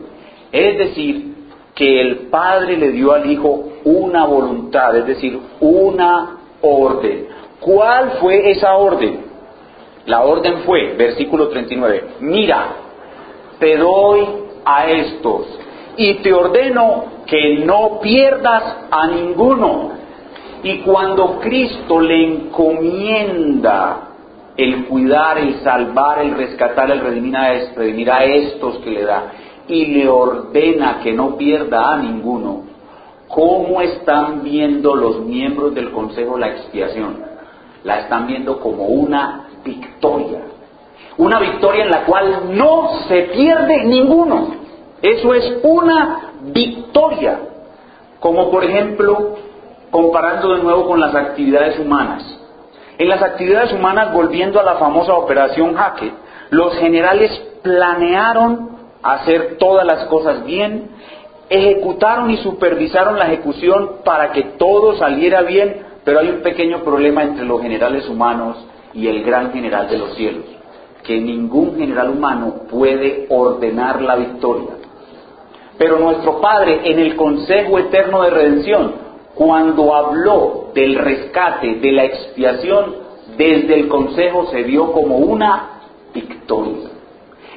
[0.50, 1.29] Es decir,
[1.74, 7.28] que el Padre le dio al Hijo una voluntad, es decir, una orden.
[7.60, 9.24] ¿Cuál fue esa orden?
[10.06, 12.68] La orden fue, versículo 39, mira,
[13.58, 14.26] te doy
[14.64, 15.46] a estos
[15.96, 19.90] y te ordeno que no pierdas a ninguno.
[20.62, 24.08] Y cuando Cristo le encomienda
[24.56, 29.32] el cuidar, el salvar, el rescatar, el redimir a, estos que le da,
[29.70, 32.64] y le ordena que no pierda a ninguno,
[33.28, 37.30] ¿cómo están viendo los miembros del Consejo la expiación?
[37.84, 40.40] la están viendo como una victoria.
[41.16, 44.54] Una victoria en la cual no se pierde ninguno.
[45.02, 47.40] Eso es una victoria.
[48.20, 49.36] Como por ejemplo,
[49.90, 52.38] comparando de nuevo con las actividades humanas.
[52.98, 56.12] En las actividades humanas, volviendo a la famosa operación Jaque,
[56.50, 57.30] los generales
[57.62, 60.90] planearon hacer todas las cosas bien,
[61.48, 67.22] ejecutaron y supervisaron la ejecución para que todo saliera bien pero hay un pequeño problema
[67.22, 68.56] entre los generales humanos
[68.94, 70.44] y el gran general de los cielos,
[71.04, 74.70] que ningún general humano puede ordenar la victoria.
[75.78, 78.94] Pero nuestro Padre en el Consejo Eterno de Redención,
[79.34, 82.96] cuando habló del rescate, de la expiación,
[83.36, 85.82] desde el Consejo se vio como una
[86.12, 86.88] victoria.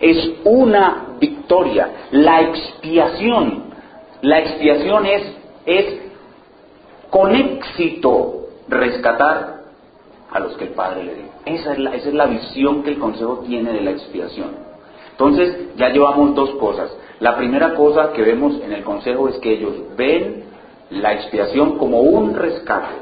[0.04, 1.90] Es una victoria.
[2.12, 3.64] La expiación,
[4.22, 6.02] la expiación es, es
[7.10, 9.62] con éxito rescatar
[10.30, 11.26] a los que el Padre le dio.
[11.46, 14.50] Esa es, la, esa es la visión que el Consejo tiene de la expiación.
[15.12, 16.92] Entonces, ya llevamos dos cosas.
[17.22, 20.44] La primera cosa que vemos en el Consejo es que ellos ven
[20.90, 22.96] la expiación como un rescate.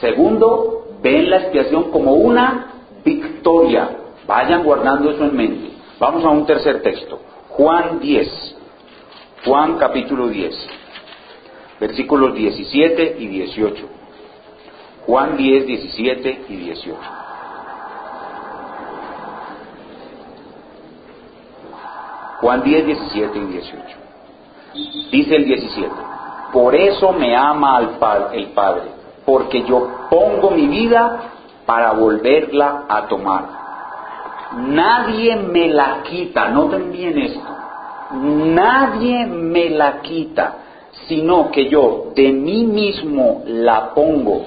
[0.00, 2.72] Segundo, ven la expiación como una
[3.04, 3.90] victoria.
[4.26, 5.69] Vayan guardando eso en mente.
[6.00, 7.20] Vamos a un tercer texto.
[7.50, 8.56] Juan 10.
[9.44, 10.80] Juan capítulo 10
[11.80, 13.88] versículos 17 y 18.
[15.06, 16.96] Juan 10, 17 y 18.
[22.40, 23.82] Juan 10, 17 y 18.
[25.10, 25.90] Dice el 17,
[26.52, 28.84] por eso me ama al el Padre,
[29.26, 31.32] porque yo pongo mi vida
[31.66, 33.59] para volverla a tomar.
[34.56, 37.48] Nadie me la quita, noten bien esto,
[38.12, 40.56] nadie me la quita,
[41.06, 44.42] sino que yo de mí mismo la pongo.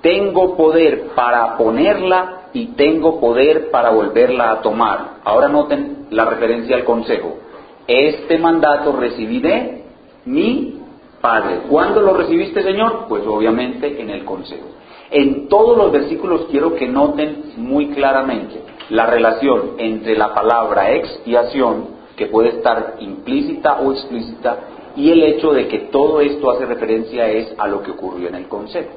[0.00, 5.18] Tengo poder para ponerla y tengo poder para volverla a tomar.
[5.22, 7.40] Ahora noten la referencia al consejo.
[7.86, 9.84] Este mandato recibí de
[10.24, 10.78] mi
[11.20, 11.64] Padre.
[11.68, 13.04] ¿Cuándo lo recibiste, Señor?
[13.06, 14.68] Pues obviamente en el consejo.
[15.10, 22.00] En todos los versículos quiero que noten muy claramente la relación entre la palabra expiación,
[22.16, 24.58] que puede estar implícita o explícita,
[24.96, 28.34] y el hecho de que todo esto hace referencia es a lo que ocurrió en
[28.34, 28.90] el consejo.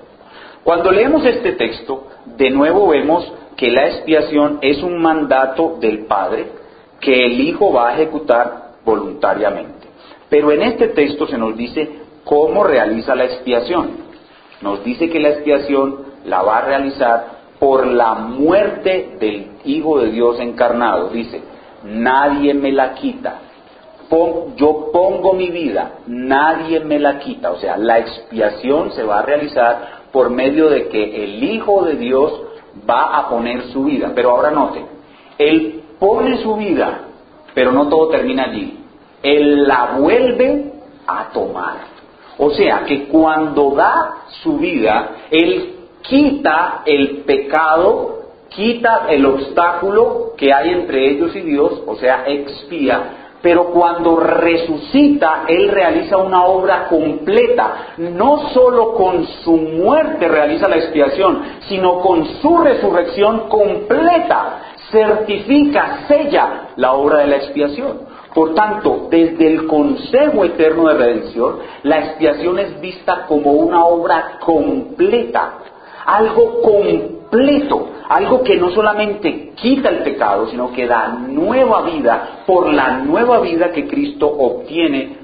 [0.63, 6.47] Cuando leemos este texto, de nuevo vemos que la expiación es un mandato del Padre
[6.99, 9.88] que el Hijo va a ejecutar voluntariamente.
[10.29, 11.89] Pero en este texto se nos dice
[12.23, 13.91] cómo realiza la expiación.
[14.62, 17.25] Nos dice que la expiación la va a realizar
[17.60, 21.10] por la muerte del Hijo de Dios encarnado.
[21.10, 21.41] Dice,
[21.84, 23.39] nadie me la quita.
[24.56, 27.52] yo pongo mi vida, nadie me la quita.
[27.52, 31.95] O sea, la expiación se va a realizar por medio de que el Hijo de
[31.95, 32.41] Dios
[32.89, 34.12] va a poner su vida.
[34.13, 34.86] Pero ahora noten,
[35.38, 37.02] Él pone su vida,
[37.54, 38.80] pero no todo termina allí.
[39.23, 40.73] Él la vuelve
[41.08, 41.93] a tomar.
[42.38, 48.22] O sea, que cuando da su vida, Él quita el pecado,
[48.55, 55.43] quita el obstáculo que hay entre ellos y Dios, o sea, expía, pero cuando resucita,
[55.49, 57.95] Él realiza una obra completa.
[57.97, 64.61] No solo con su muerte realiza la expiación, sino con su resurrección completa.
[64.89, 68.13] Certifica, sella la obra de la expiación.
[68.33, 74.37] Por tanto, desde el Consejo Eterno de Redención, la expiación es vista como una obra
[74.39, 75.55] completa,
[76.05, 77.12] algo completo,
[78.10, 83.39] algo que no solamente quita el pecado, sino que da nueva vida por la nueva
[83.39, 85.17] vida que Cristo obtiene,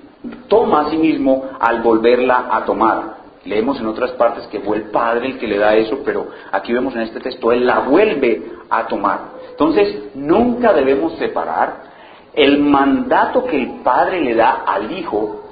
[0.47, 3.19] toma a sí mismo al volverla a tomar.
[3.45, 6.73] Leemos en otras partes que fue el Padre el que le da eso, pero aquí
[6.73, 9.19] vemos en este texto, Él la vuelve a tomar.
[9.51, 11.89] Entonces, nunca debemos separar
[12.33, 15.43] el mandato que el Padre le da al Hijo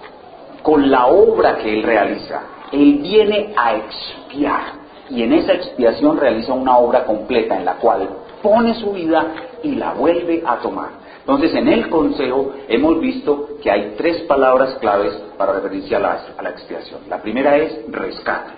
[0.61, 2.41] con la obra que Él realiza.
[2.71, 8.09] Él viene a expiar y en esa expiación realiza una obra completa en la cual
[8.41, 9.25] pone su vida
[9.63, 10.89] y la vuelve a tomar.
[11.19, 16.19] Entonces, en el consejo hemos visto que hay tres palabras claves para referirse a la,
[16.37, 17.01] a la expiación.
[17.09, 18.53] La primera es rescate.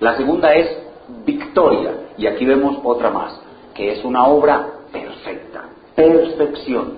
[0.00, 0.76] La segunda es
[1.24, 1.92] victoria.
[2.18, 3.40] Y aquí vemos otra más,
[3.74, 5.64] que es una obra perfecta.
[5.94, 6.94] Perfección.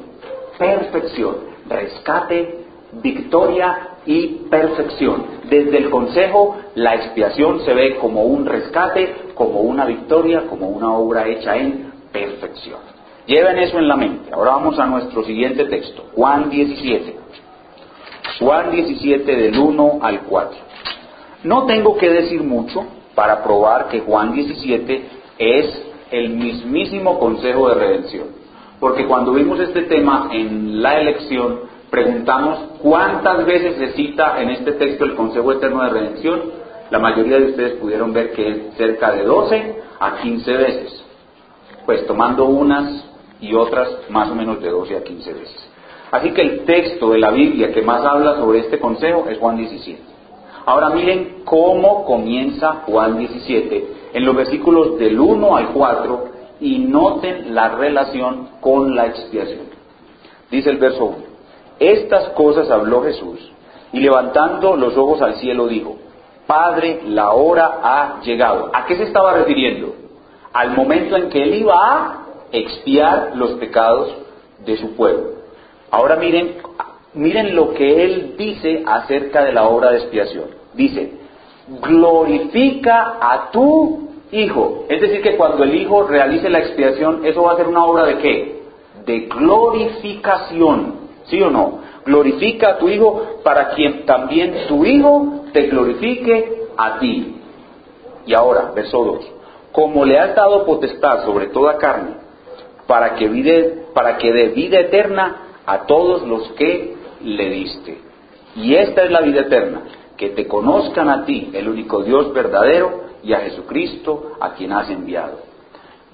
[0.58, 1.36] Perfección.
[1.68, 2.64] Rescate,
[3.02, 5.24] victoria y perfección.
[5.48, 10.92] Desde el consejo, la expiación se ve como un rescate, como una victoria, como una
[10.92, 12.80] obra hecha en perfección.
[13.26, 14.32] Lleven eso en la mente.
[14.32, 17.16] Ahora vamos a nuestro siguiente texto, Juan 17.
[18.38, 20.58] Juan 17 del 1 al 4.
[21.44, 25.04] No tengo que decir mucho para probar que Juan 17
[25.38, 28.26] es el mismísimo consejo de redención.
[28.80, 31.60] Porque cuando vimos este tema en la elección,
[31.94, 36.42] preguntamos cuántas veces se cita en este texto el Consejo Eterno de Redención.
[36.90, 41.04] La mayoría de ustedes pudieron ver que es cerca de 12 a 15 veces,
[41.86, 43.08] pues tomando unas
[43.40, 45.70] y otras más o menos de 12 a 15 veces.
[46.10, 49.56] Así que el texto de la Biblia que más habla sobre este consejo es Juan
[49.56, 50.02] 17.
[50.66, 56.24] Ahora miren cómo comienza Juan 17 en los versículos del 1 al 4
[56.60, 59.66] y noten la relación con la expiación.
[60.50, 61.33] Dice el verso 1.
[61.78, 63.50] Estas cosas habló Jesús
[63.92, 65.96] y levantando los ojos al cielo dijo,
[66.46, 68.70] Padre, la hora ha llegado.
[68.72, 69.94] ¿A qué se estaba refiriendo?
[70.52, 74.14] Al momento en que él iba a expiar los pecados
[74.64, 75.30] de su pueblo.
[75.90, 76.56] Ahora miren,
[77.14, 80.46] miren lo que él dice acerca de la obra de expiación.
[80.74, 81.12] Dice,
[81.82, 84.86] glorifica a tu Hijo.
[84.88, 88.04] Es decir, que cuando el Hijo realice la expiación, eso va a ser una obra
[88.04, 88.62] de qué?
[89.06, 91.03] De glorificación.
[91.26, 91.80] ¿Sí o no?
[92.04, 97.36] Glorifica a tu Hijo para quien también tu Hijo te glorifique a ti.
[98.26, 99.32] Y ahora, verso 2.
[99.72, 102.16] Como le has dado potestad sobre toda carne,
[102.86, 107.98] para que, vive, para que dé vida eterna a todos los que le diste.
[108.56, 109.82] Y esta es la vida eterna,
[110.16, 114.90] que te conozcan a ti, el único Dios verdadero, y a Jesucristo, a quien has
[114.90, 115.38] enviado.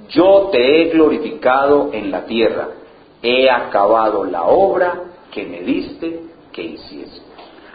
[0.08, 2.68] Yo te he glorificado en la tierra
[3.22, 4.94] he acabado la obra
[5.30, 6.20] que me diste
[6.52, 7.22] que hiciese.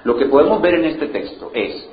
[0.03, 1.89] Lo que podemos ver en este texto es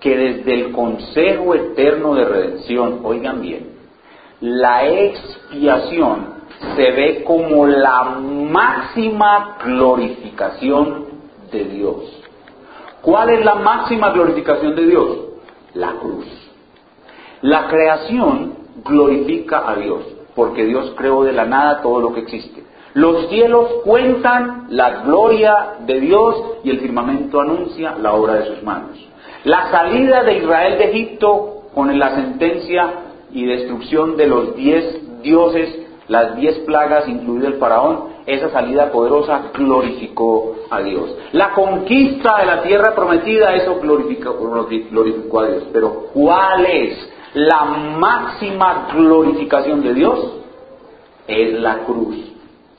[0.00, 3.76] que desde el Consejo Eterno de Redención, oigan bien,
[4.40, 6.36] la expiación
[6.76, 11.06] se ve como la máxima glorificación
[11.50, 12.22] de Dios.
[13.02, 15.18] ¿Cuál es la máxima glorificación de Dios?
[15.74, 16.26] La cruz.
[17.42, 18.54] La creación
[18.84, 20.02] glorifica a Dios,
[20.34, 22.65] porque Dios creó de la nada todo lo que existe.
[22.96, 26.34] Los cielos cuentan la gloria de Dios
[26.64, 28.96] y el firmamento anuncia la obra de sus manos.
[29.44, 32.88] La salida de Israel de Egipto con la sentencia
[33.32, 35.78] y destrucción de los diez dioses,
[36.08, 41.14] las diez plagas, incluido el faraón, esa salida poderosa glorificó a Dios.
[41.32, 45.64] La conquista de la tierra prometida, eso glorificó, glorificó a Dios.
[45.70, 50.32] Pero ¿cuál es la máxima glorificación de Dios?
[51.28, 52.35] Es la cruz.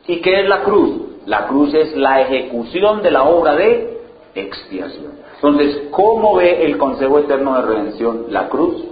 [0.08, 1.02] ¿Y qué es la cruz?
[1.26, 4.00] La cruz es la ejecución de la obra de
[4.34, 5.12] expiación.
[5.36, 8.84] Entonces, ¿cómo ve el Consejo Eterno de Redención la cruz?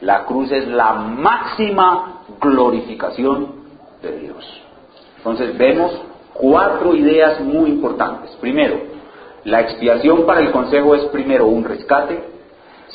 [0.00, 3.62] La cruz es la máxima glorificación
[4.02, 4.62] de Dios.
[5.18, 5.92] Entonces vemos
[6.32, 8.30] cuatro ideas muy importantes.
[8.40, 8.80] Primero,
[9.44, 12.24] la expiación para el Consejo es primero un rescate,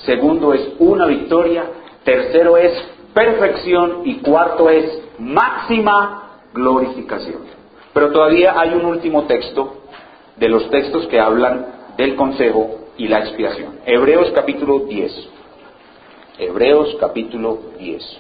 [0.06, 1.66] segundo es una victoria,
[2.04, 2.74] tercero es
[3.14, 7.57] perfección y cuarto es máxima glorificación.
[7.98, 9.78] Pero todavía hay un último texto
[10.36, 11.66] de los textos que hablan
[11.98, 13.80] del Consejo y la expiación.
[13.88, 15.30] Hebreos capítulo 10.
[16.38, 18.20] Hebreos capítulo 10.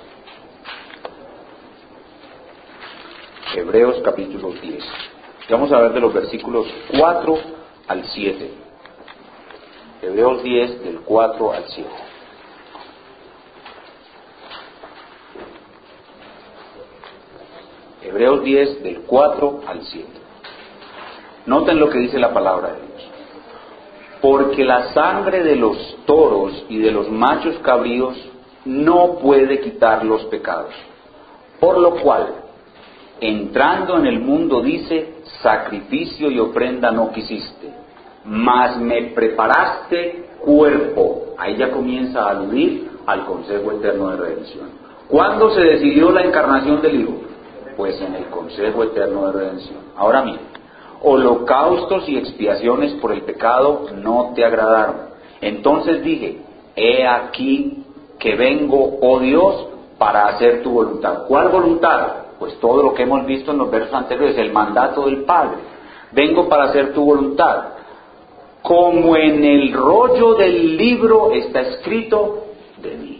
[3.55, 4.83] Hebreos capítulo 10.
[5.51, 6.65] Vamos a ver de los versículos
[6.97, 7.37] 4
[7.87, 8.51] al 7.
[10.01, 12.06] Hebreos 10 del 4 al 7.
[18.01, 20.07] Hebreos 10 del 4 al 7.
[21.47, 23.09] Noten lo que dice la palabra de Dios.
[24.21, 28.15] Porque la sangre de los toros y de los machos cabríos
[28.65, 30.73] no puede quitar los pecados.
[31.59, 32.33] Por lo cual,
[33.19, 37.71] entrando en el mundo dice, sacrificio y ofrenda no quisiste,
[38.25, 41.35] mas me preparaste cuerpo.
[41.37, 44.69] Ahí ya comienza a aludir al Consejo Eterno de Redención.
[45.07, 47.26] ¿Cuándo se decidió la encarnación del Hijo?
[47.77, 49.77] Pues en el Consejo Eterno de Redención.
[49.95, 50.39] Ahora mire,
[51.01, 54.95] holocaustos y expiaciones por el pecado no te agradaron.
[55.39, 56.41] Entonces dije,
[56.75, 57.83] he aquí
[58.19, 59.67] que vengo, oh Dios,
[59.97, 61.25] para hacer tu voluntad.
[61.27, 62.07] ¿Cuál voluntad?
[62.39, 65.57] Pues todo lo que hemos visto en los versos anteriores, el mandato del Padre.
[66.11, 67.65] Vengo para hacer tu voluntad.
[68.61, 72.45] Como en el rollo del libro está escrito
[72.81, 73.16] de mí.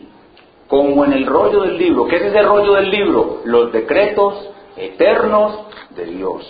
[0.68, 2.08] Como en el rollo del libro.
[2.08, 3.42] ¿Qué es ese rollo del libro?
[3.46, 5.60] Los decretos eternos
[5.96, 6.46] de Dios.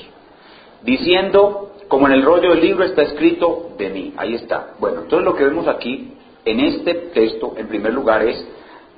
[0.84, 4.14] Diciendo, como en el rollo del libro está escrito de mí.
[4.18, 4.74] Ahí está.
[4.80, 6.14] Bueno, entonces lo que vemos aquí
[6.46, 8.48] en este texto, en primer lugar, es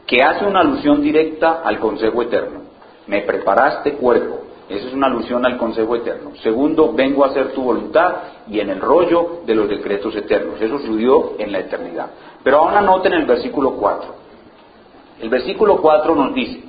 [0.07, 2.69] que hace una alusión directa al consejo eterno
[3.09, 4.41] me preparaste cuerpo.
[4.69, 6.31] Eso es una alusión al consejo eterno.
[6.43, 8.17] Segundo, vengo a hacer tu voluntad
[8.47, 10.61] y en el rollo de los decretos eternos.
[10.61, 12.11] Eso sucedió en la eternidad.
[12.43, 14.13] Pero ahora noten el versículo 4.
[15.21, 16.63] El versículo 4 nos dice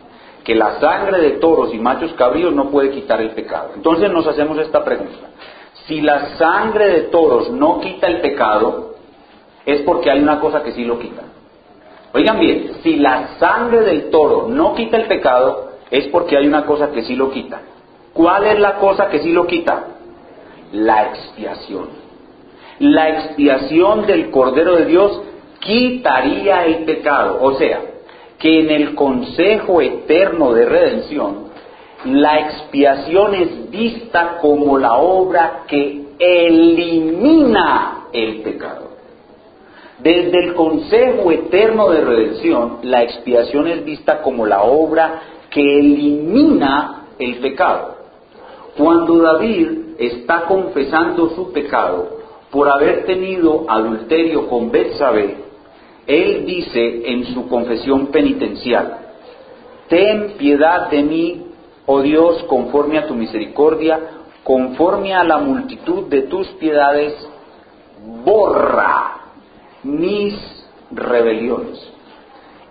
[0.44, 3.72] que la sangre de toros y machos cabríos no puede quitar el pecado.
[3.76, 5.28] Entonces nos hacemos esta pregunta.
[5.86, 8.94] Si la sangre de toros no quita el pecado,
[9.66, 11.22] es porque hay una cosa que sí lo quita.
[12.12, 16.66] Oigan bien, si la sangre del toro no quita el pecado, es porque hay una
[16.66, 17.60] cosa que sí lo quita.
[18.12, 19.84] ¿Cuál es la cosa que sí lo quita?
[20.72, 21.88] La expiación.
[22.80, 25.22] La expiación del Cordero de Dios
[25.60, 27.38] quitaría el pecado.
[27.42, 27.80] O sea,
[28.40, 31.50] que en el consejo eterno de redención,
[32.06, 38.90] la expiación es vista como la obra que elimina el pecado.
[39.98, 45.20] Desde el consejo eterno de redención, la expiación es vista como la obra
[45.50, 47.96] que elimina el pecado.
[48.78, 52.20] Cuando David está confesando su pecado
[52.50, 55.49] por haber tenido adulterio con Betsabé,
[56.10, 58.98] él dice en su confesión penitencial,
[59.88, 61.46] ten piedad de mí,
[61.86, 64.00] oh Dios, conforme a tu misericordia,
[64.42, 67.14] conforme a la multitud de tus piedades,
[68.24, 69.20] borra
[69.82, 70.34] mis
[70.90, 71.78] rebeliones.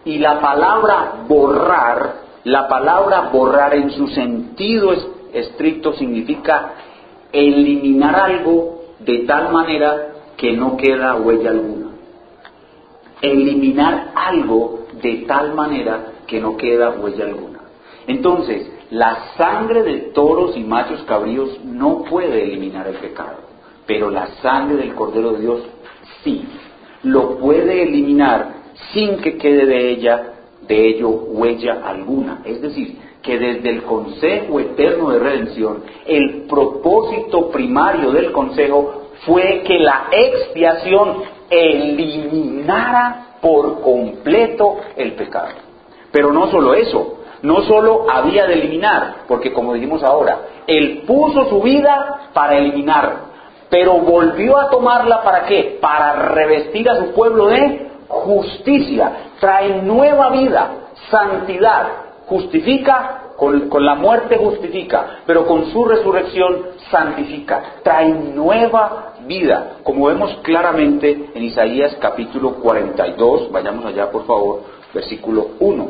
[0.06, 4.94] Y la palabra borrar la palabra borrar en su sentido
[5.34, 6.72] estricto significa
[7.34, 11.79] eliminar algo de tal manera que no queda huella alguna.
[13.22, 17.60] Eliminar algo de tal manera que no queda huella alguna.
[18.08, 23.38] Entonces, la sangre de toros y machos cabríos no puede eliminar el pecado,
[23.86, 25.62] pero la sangre del Cordero de Dios
[26.24, 26.48] sí,
[27.04, 28.56] lo puede eliminar
[28.94, 30.34] sin que quede de ella
[30.68, 32.42] de ello huella alguna.
[32.46, 39.64] Es decir, que desde el Consejo Eterno de Redención, el propósito primario del Consejo fue
[39.66, 45.50] que la expiación eliminara por completo el pecado.
[46.12, 51.46] Pero no solo eso, no solo había de eliminar, porque como dijimos ahora, Él puso
[51.50, 53.30] su vida para eliminar,
[53.70, 55.78] pero volvió a tomarla para qué?
[55.80, 60.72] Para revestir a su pueblo de justicia, trae nueva vida,
[61.12, 61.88] santidad,
[62.26, 70.40] justifica, con, la muerte justifica, pero con su resurrección santifica, trae nueva vida, como vemos
[70.44, 74.64] claramente en Isaías capítulo 42, vayamos allá por favor,
[74.94, 75.88] versículo 1.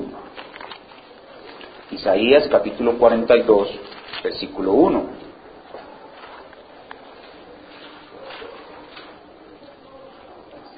[1.92, 3.68] Isaías capítulo 42,
[4.24, 5.04] versículo 1.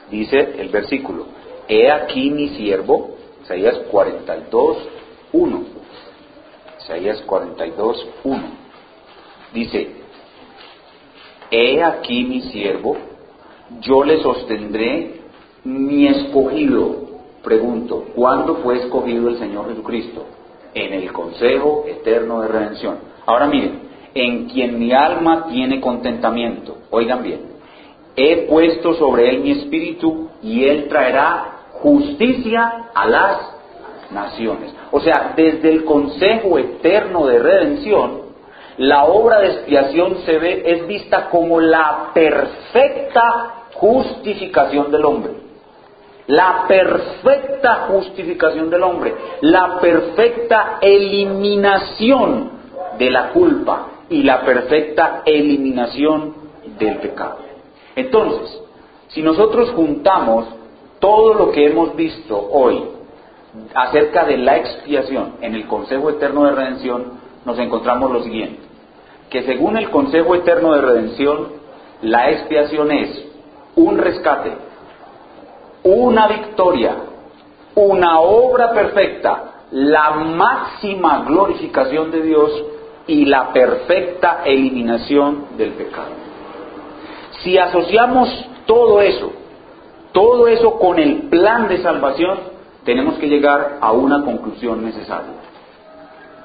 [0.09, 1.25] Dice el versículo,
[1.67, 4.77] He aquí mi siervo, Isaías 42,
[5.33, 5.80] 1.
[6.83, 8.43] Isaías 42, 1.
[9.53, 9.91] Dice,
[11.49, 12.97] He aquí mi siervo,
[13.81, 15.21] yo le sostendré
[15.63, 17.09] mi escogido.
[17.43, 20.25] Pregunto, ¿cuándo fue escogido el Señor Jesucristo?
[20.73, 22.99] en el consejo eterno de redención.
[23.25, 23.81] Ahora miren,
[24.13, 27.41] en quien mi alma tiene contentamiento, oigan bien,
[28.15, 33.60] he puesto sobre él mi espíritu y él traerá justicia a las
[34.11, 34.73] naciones.
[34.91, 38.21] O sea, desde el consejo eterno de redención,
[38.77, 45.41] la obra de expiación se ve, es vista como la perfecta justificación del hombre
[46.31, 52.51] la perfecta justificación del hombre, la perfecta eliminación
[52.97, 56.33] de la culpa y la perfecta eliminación
[56.79, 57.39] del pecado.
[57.97, 58.61] Entonces,
[59.09, 60.45] si nosotros juntamos
[60.99, 62.81] todo lo que hemos visto hoy
[63.73, 68.59] acerca de la expiación en el Consejo Eterno de Redención, nos encontramos lo siguiente,
[69.29, 71.47] que según el Consejo Eterno de Redención,
[72.01, 73.25] la expiación es
[73.75, 74.71] un rescate
[75.83, 76.95] una victoria,
[77.75, 82.63] una obra perfecta, la máxima glorificación de Dios
[83.07, 86.11] y la perfecta eliminación del pecado.
[87.41, 88.29] Si asociamos
[88.65, 89.31] todo eso,
[90.11, 92.39] todo eso con el plan de salvación,
[92.83, 95.35] tenemos que llegar a una conclusión necesaria,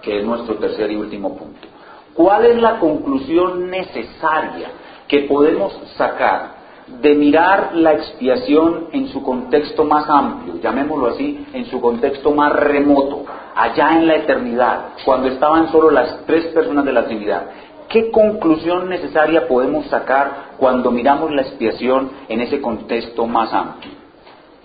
[0.02, 1.68] que es nuestro tercer y último punto.
[2.14, 4.70] ¿Cuál es la conclusión necesaria
[5.08, 6.56] que podemos sacar
[6.86, 12.52] de mirar la expiación en su contexto más amplio, llamémoslo así, en su contexto más
[12.52, 13.24] remoto,
[13.54, 17.46] allá en la eternidad, cuando estaban solo las tres personas de la Trinidad.
[17.88, 23.95] ¿Qué conclusión necesaria podemos sacar cuando miramos la expiación en ese contexto más amplio?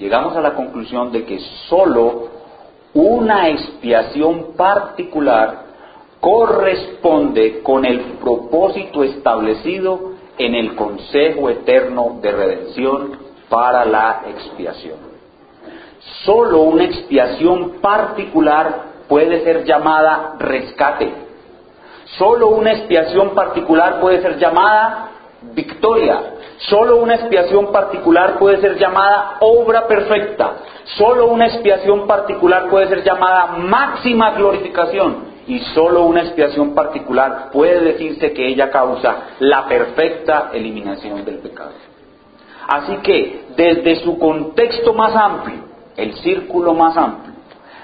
[0.01, 1.39] Llegamos a la conclusión de que
[1.69, 2.29] solo
[2.95, 5.65] una expiación particular
[6.19, 14.97] corresponde con el propósito establecido en el consejo eterno de redención para la expiación.
[16.25, 21.13] Solo una expiación particular puede ser llamada rescate.
[22.17, 25.10] Solo una expiación particular puede ser llamada
[25.41, 26.35] victoria.
[26.69, 30.53] Solo una expiación particular puede ser llamada obra perfecta.
[30.97, 37.79] Solo una expiación particular puede ser llamada máxima glorificación y solo una expiación particular puede
[37.81, 41.71] decirse que ella causa la perfecta eliminación del pecado.
[42.67, 45.63] Así que desde su contexto más amplio,
[45.97, 47.33] el círculo más amplio,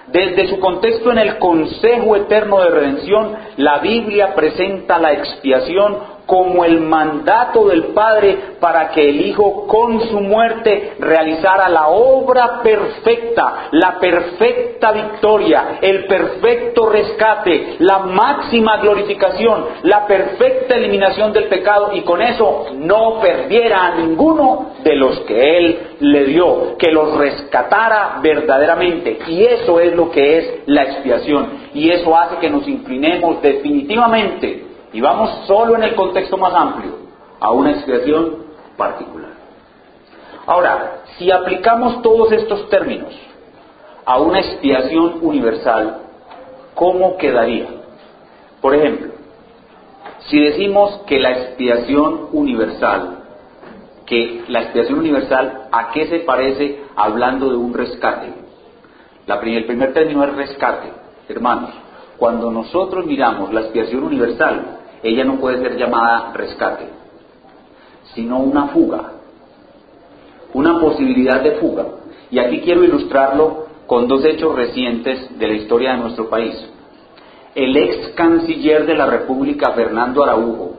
[0.08, 6.65] desde su contexto en el consejo eterno de redención, la Biblia presenta la expiación como
[6.65, 13.69] el mandato del Padre para que el Hijo con su muerte realizara la obra perfecta,
[13.71, 22.01] la perfecta victoria, el perfecto rescate, la máxima glorificación, la perfecta eliminación del pecado y
[22.01, 28.19] con eso no perdiera a ninguno de los que Él le dio, que los rescatara
[28.21, 29.17] verdaderamente.
[29.28, 31.69] Y eso es lo que es la expiación.
[31.73, 36.93] Y eso hace que nos inclinemos definitivamente y vamos solo en el contexto más amplio
[37.39, 38.45] a una expiación
[38.77, 39.31] particular.
[40.45, 43.13] Ahora, si aplicamos todos estos términos
[44.05, 46.01] a una expiación universal,
[46.73, 47.67] ¿cómo quedaría?
[48.61, 49.11] Por ejemplo,
[50.29, 53.23] si decimos que la expiación universal,
[54.05, 58.33] que la expiación universal, ¿a qué se parece hablando de un rescate?
[59.27, 60.91] el primer término es rescate.
[61.27, 61.71] Hermanos,
[62.17, 66.85] cuando nosotros miramos la expiación universal, ella no puede ser llamada rescate,
[68.13, 69.11] sino una fuga,
[70.53, 71.85] una posibilidad de fuga.
[72.29, 76.55] Y aquí quiero ilustrarlo con dos hechos recientes de la historia de nuestro país.
[77.55, 80.75] El ex canciller de la República, Fernando Araujo,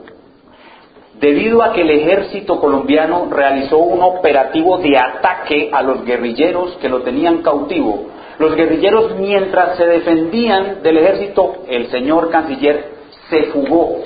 [1.19, 6.87] debido a que el ejército colombiano realizó un operativo de ataque a los guerrilleros que
[6.87, 8.07] lo tenían cautivo.
[8.37, 12.98] Los guerrilleros, mientras se defendían del ejército, el señor canciller
[13.29, 14.03] se fugó.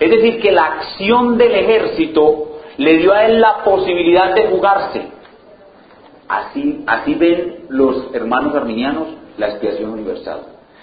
[0.00, 5.02] Es decir, que la acción del ejército le dio a él la posibilidad de fugarse.
[6.28, 10.40] Así, así ven los hermanos arminianos la expiación universal.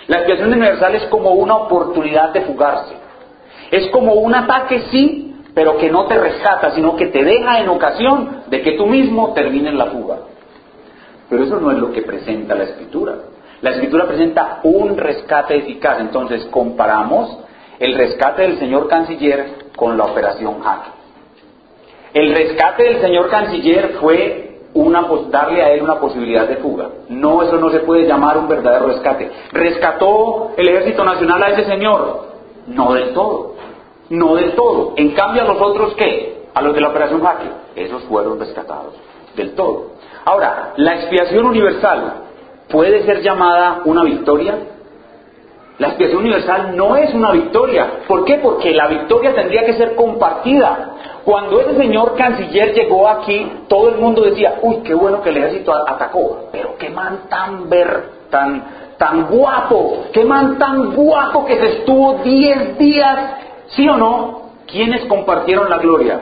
[0.07, 2.95] La expiación universal es como una oportunidad de fugarse.
[3.71, 7.69] Es como un ataque, sí, pero que no te rescata, sino que te deja en
[7.69, 10.17] ocasión de que tú mismo termines la fuga.
[11.29, 13.15] Pero eso no es lo que presenta la escritura.
[13.61, 15.99] La escritura presenta un rescate eficaz.
[16.01, 17.37] Entonces comparamos
[17.81, 20.89] el rescate del señor canciller con la operación Jaque.
[22.13, 26.89] El rescate del señor canciller fue una, darle a él una posibilidad de fuga.
[27.09, 29.31] No, eso no se puede llamar un verdadero rescate.
[29.51, 32.27] ¿Rescató el ejército nacional a ese señor?
[32.67, 33.55] No del todo.
[34.09, 34.93] No del todo.
[34.97, 36.43] En cambio, a los otros, ¿qué?
[36.53, 37.49] A los de la operación Jaque.
[37.75, 38.93] Esos fueron rescatados.
[39.35, 39.93] Del todo.
[40.23, 42.25] Ahora, la expiación universal
[42.69, 44.55] puede ser llamada una victoria.
[45.77, 48.01] La expiación universal no es una victoria.
[48.07, 48.35] ¿Por qué?
[48.37, 50.91] Porque la victoria tendría que ser compartida.
[51.23, 55.37] Cuando ese señor canciller llegó aquí, todo el mundo decía, uy, qué bueno que el
[55.37, 58.63] ejército atacó, pero qué man tan ver, tan,
[58.97, 63.17] tan guapo, qué man tan guapo que se estuvo 10 días,
[63.67, 64.41] ¿sí o no?
[64.67, 66.21] ¿Quiénes compartieron la gloria?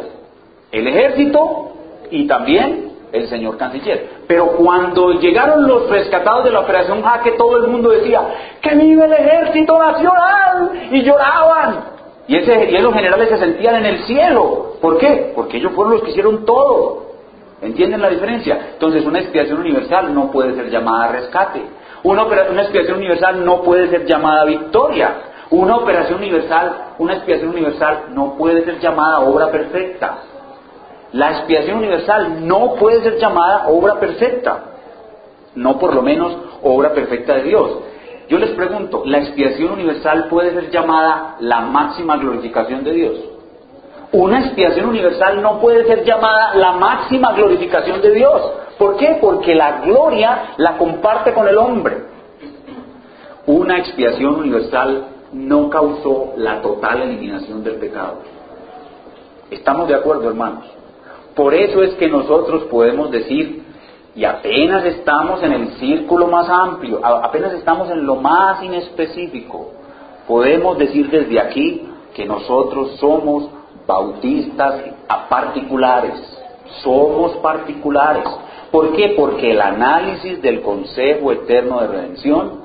[0.71, 1.71] El ejército
[2.11, 4.09] y también el señor canciller.
[4.27, 8.21] Pero cuando llegaron los rescatados de la operación Jaque, todo el mundo decía,
[8.61, 11.99] que vive el ejército nacional, y lloraban.
[12.27, 14.73] Y, ese, y esos generales se sentían en el cielo.
[14.81, 15.33] ¿Por qué?
[15.35, 17.09] Porque ellos fueron los que hicieron todo.
[17.61, 18.69] ¿Entienden la diferencia?
[18.73, 21.61] Entonces una expiación universal no puede ser llamada rescate.
[22.03, 25.13] Una, una expiación universal no puede ser llamada victoria.
[25.49, 30.19] Una operación universal, una expiación universal no puede ser llamada obra perfecta.
[31.13, 34.63] La expiación universal no puede ser llamada obra perfecta.
[35.55, 37.79] No por lo menos obra perfecta de Dios.
[38.29, 43.15] Yo les pregunto, ¿la expiación universal puede ser llamada la máxima glorificación de Dios?
[44.11, 48.51] Una expiación universal no puede ser llamada la máxima glorificación de Dios.
[48.77, 49.17] ¿Por qué?
[49.19, 52.03] Porque la gloria la comparte con el hombre.
[53.47, 58.17] Una expiación universal no causó la total eliminación del pecado.
[59.49, 60.65] ¿Estamos de acuerdo, hermanos?
[61.35, 63.63] Por eso es que nosotros podemos decir
[64.15, 69.71] y apenas estamos en el círculo más amplio, apenas estamos en lo más inespecífico.
[70.27, 73.49] Podemos decir desde aquí que nosotros somos
[73.87, 74.81] bautistas
[75.29, 76.13] particulares,
[76.83, 78.25] somos particulares.
[78.71, 79.13] ¿Por qué?
[79.17, 82.61] Porque el análisis del Consejo Eterno de Redención,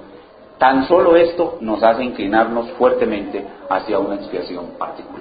[0.58, 5.13] tan solo esto nos hace inclinarnos fuertemente hacia una expiación particular.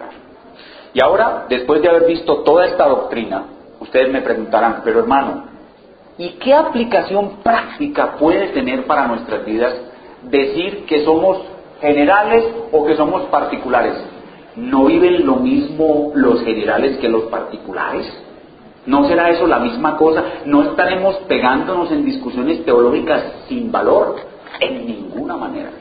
[0.94, 3.46] Y ahora, después de haber visto toda esta doctrina,
[3.80, 5.54] ustedes me preguntarán, pero hermano,
[6.18, 9.74] ¿Y qué aplicación práctica puede tener para nuestras vidas
[10.24, 11.40] decir que somos
[11.82, 13.96] generales o que somos particulares?
[14.56, 18.06] ¿No viven lo mismo los generales que los particulares?
[18.86, 20.24] ¿No será eso la misma cosa?
[20.46, 24.18] ¿No estaremos pegándonos en discusiones teológicas sin valor?
[24.60, 25.72] En ninguna manera.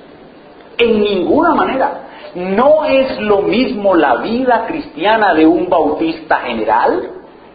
[0.79, 2.09] En ninguna manera.
[2.35, 7.11] No es lo mismo la vida cristiana de un bautista general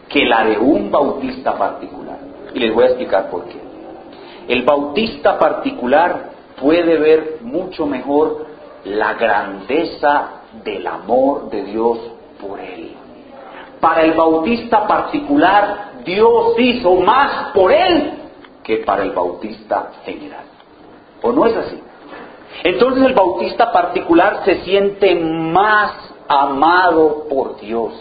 [0.07, 2.17] que la de un bautista particular.
[2.53, 3.59] Y les voy a explicar por qué.
[4.47, 8.45] El bautista particular puede ver mucho mejor
[8.85, 10.29] la grandeza
[10.63, 11.99] del amor de Dios
[12.39, 12.93] por él.
[13.79, 18.13] Para el bautista particular, Dios hizo más por él
[18.63, 20.45] que para el bautista general.
[21.21, 21.81] ¿O no es así?
[22.63, 25.91] Entonces el bautista particular se siente más
[26.27, 27.93] amado por Dios.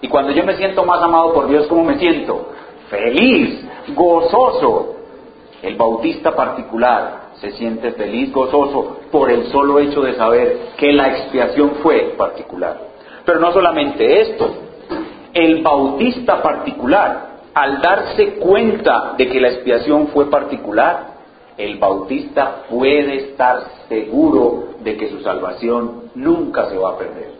[0.00, 2.54] Y cuando yo me siento más amado por Dios, ¿cómo me siento?
[2.94, 3.64] feliz,
[3.94, 4.96] gozoso.
[5.62, 11.08] El bautista particular se siente feliz, gozoso por el solo hecho de saber que la
[11.08, 12.78] expiación fue particular.
[13.24, 14.50] Pero no solamente esto,
[15.32, 21.13] el bautista particular, al darse cuenta de que la expiación fue particular,
[21.56, 27.32] el bautista puede estar seguro de que su salvación nunca se va a perder.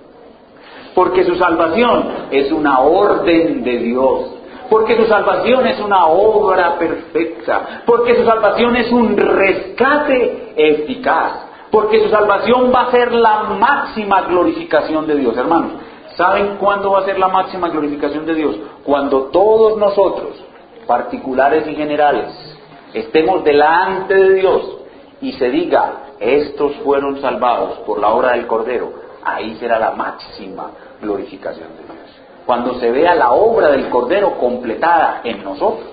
[0.94, 4.34] Porque su salvación es una orden de Dios
[4.70, 12.02] porque su salvación es una obra perfecta, porque su salvación es un rescate eficaz, porque
[12.02, 15.72] su salvación va a ser la máxima glorificación de Dios, hermanos.
[16.16, 18.56] ¿Saben cuándo va a ser la máxima glorificación de Dios?
[18.84, 20.42] Cuando todos nosotros,
[20.86, 22.53] particulares y generales,
[22.94, 24.76] estemos delante de Dios
[25.20, 29.04] y se diga, estos fueron salvados por la obra del Cordero.
[29.24, 30.70] ahí será la máxima
[31.00, 32.22] glorificación de Dios.
[32.46, 35.88] Cuando se vea la obra del Cordero completada en nosotros.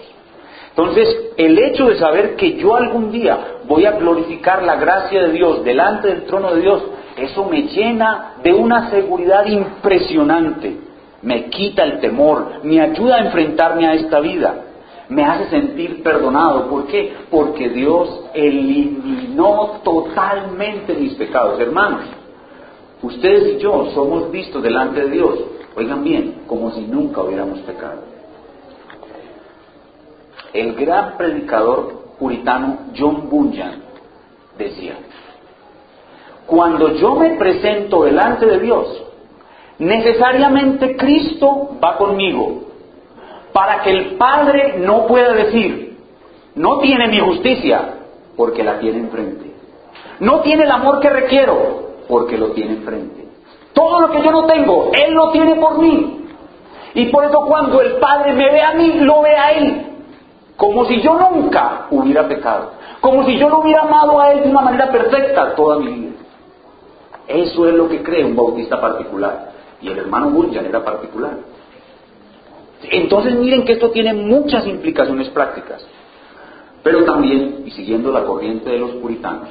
[0.70, 5.32] Entonces, el hecho de saber que yo algún día voy a glorificar la gracia de
[5.32, 6.84] Dios delante del trono de Dios,
[7.18, 10.78] eso me llena de una seguridad impresionante,
[11.22, 14.56] me quita el temor, me ayuda a enfrentarme a esta vida,
[15.12, 16.70] me hace sentir perdonado.
[16.70, 17.14] ¿Por qué?
[17.30, 21.60] Porque Dios eliminó totalmente mis pecados.
[21.60, 22.06] Hermanos,
[23.02, 25.40] ustedes y yo somos vistos delante de Dios,
[25.76, 28.04] oigan bien, como si nunca hubiéramos pecado.
[30.54, 33.84] El gran predicador puritano John Bunyan
[34.58, 34.96] decía,
[36.46, 39.04] cuando yo me presento delante de Dios,
[39.78, 42.71] necesariamente Cristo va conmigo,
[43.54, 45.98] para que el Padre no pueda decir,
[46.56, 47.96] no tiene mi justicia,
[48.36, 49.52] porque la tiene enfrente.
[50.20, 53.28] No tiene el amor que requiero, porque lo tiene enfrente.
[53.74, 56.28] Todo lo que yo no tengo, Él lo tiene por mí.
[56.94, 59.92] Y por eso cuando el Padre me ve a mí, lo ve a Él
[60.62, 64.50] como si yo nunca hubiera pecado, como si yo lo hubiera amado a Él de
[64.50, 66.12] una manera perfecta toda mi vida.
[67.28, 69.54] Eso es lo que cree un bautista particular.
[69.82, 71.32] Y el hermano Bunyan era particular.
[72.84, 75.86] Entonces miren que esto tiene muchas implicaciones prácticas.
[76.84, 79.50] Pero también, y siguiendo la corriente de los puritanos,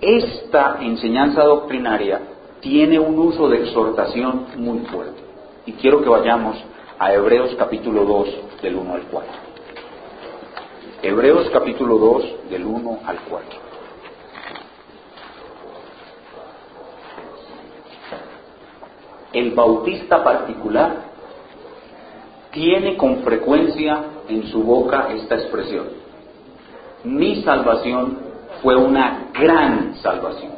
[0.00, 2.20] esta enseñanza doctrinaria
[2.60, 5.20] tiene un uso de exhortación muy fuerte.
[5.66, 6.56] Y quiero que vayamos
[6.98, 8.28] a Hebreos capítulo 2
[8.62, 9.32] del 1 al 4.
[11.02, 13.58] Hebreos capítulo 2 del 1 al 4.
[19.32, 21.11] El bautista particular
[22.52, 25.86] tiene con frecuencia en su boca esta expresión.
[27.04, 28.18] Mi salvación
[28.62, 30.52] fue una gran salvación.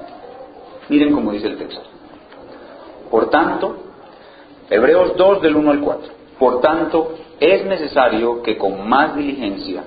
[0.88, 1.82] Miren cómo dice el texto.
[3.10, 3.76] Por tanto,
[4.68, 6.12] Hebreos 2 del 1 al 4.
[6.38, 9.84] Por tanto, es necesario que con más diligencia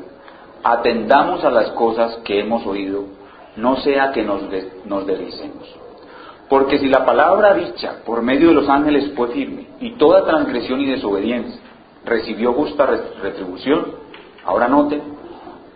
[0.64, 3.03] atendamos a las cosas que hemos oído,
[3.58, 4.41] no sea que nos,
[4.86, 5.05] nos
[6.49, 10.80] Porque si la palabra dicha por medio de los ángeles fue firme, y toda transgresión
[10.82, 11.66] y desobediencia
[12.08, 12.88] recibió justa
[13.22, 13.86] retribución,
[14.45, 15.01] ahora noten,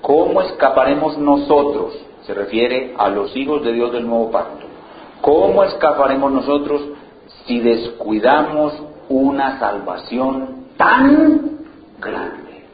[0.01, 1.93] ¿cómo escaparemos nosotros?
[2.23, 4.65] Se refiere a los hijos de Dios del nuevo pacto.
[5.21, 6.81] ¿Cómo escaparemos nosotros
[7.45, 8.73] si descuidamos
[9.09, 11.59] una salvación tan
[11.99, 12.65] grande?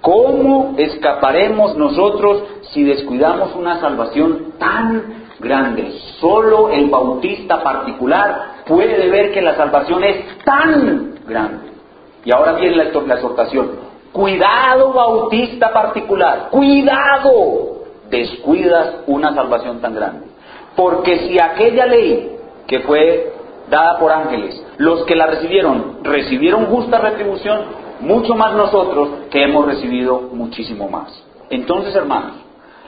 [0.00, 5.92] ¿Cómo escaparemos nosotros si descuidamos una salvación tan grande?
[6.20, 11.71] Solo el bautista particular puede ver que la salvación es tan grande.
[12.24, 13.92] Y ahora viene la, exhortación.
[14.12, 20.26] Cuidado bautista particular, cuidado, descuidas una salvación tan grande.
[20.76, 23.32] Porque si aquella ley que fue
[23.70, 29.66] dada por ángeles, los que la recibieron, recibieron justa retribución, mucho más nosotros que hemos
[29.66, 31.24] recibido muchísimo más.
[31.50, 32.36] Entonces, hermanos,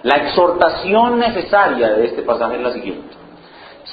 [0.02, 3.14] la exhortación necesaria de este pasaje es la siguiente.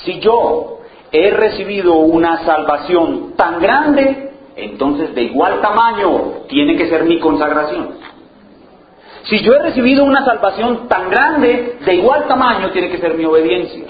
[0.03, 0.79] Si yo
[1.11, 7.95] he recibido una salvación tan grande, entonces de igual tamaño tiene que ser mi consagración.
[9.23, 13.25] Si yo he recibido una salvación tan grande, de igual tamaño tiene que ser mi
[13.25, 13.85] obediencia.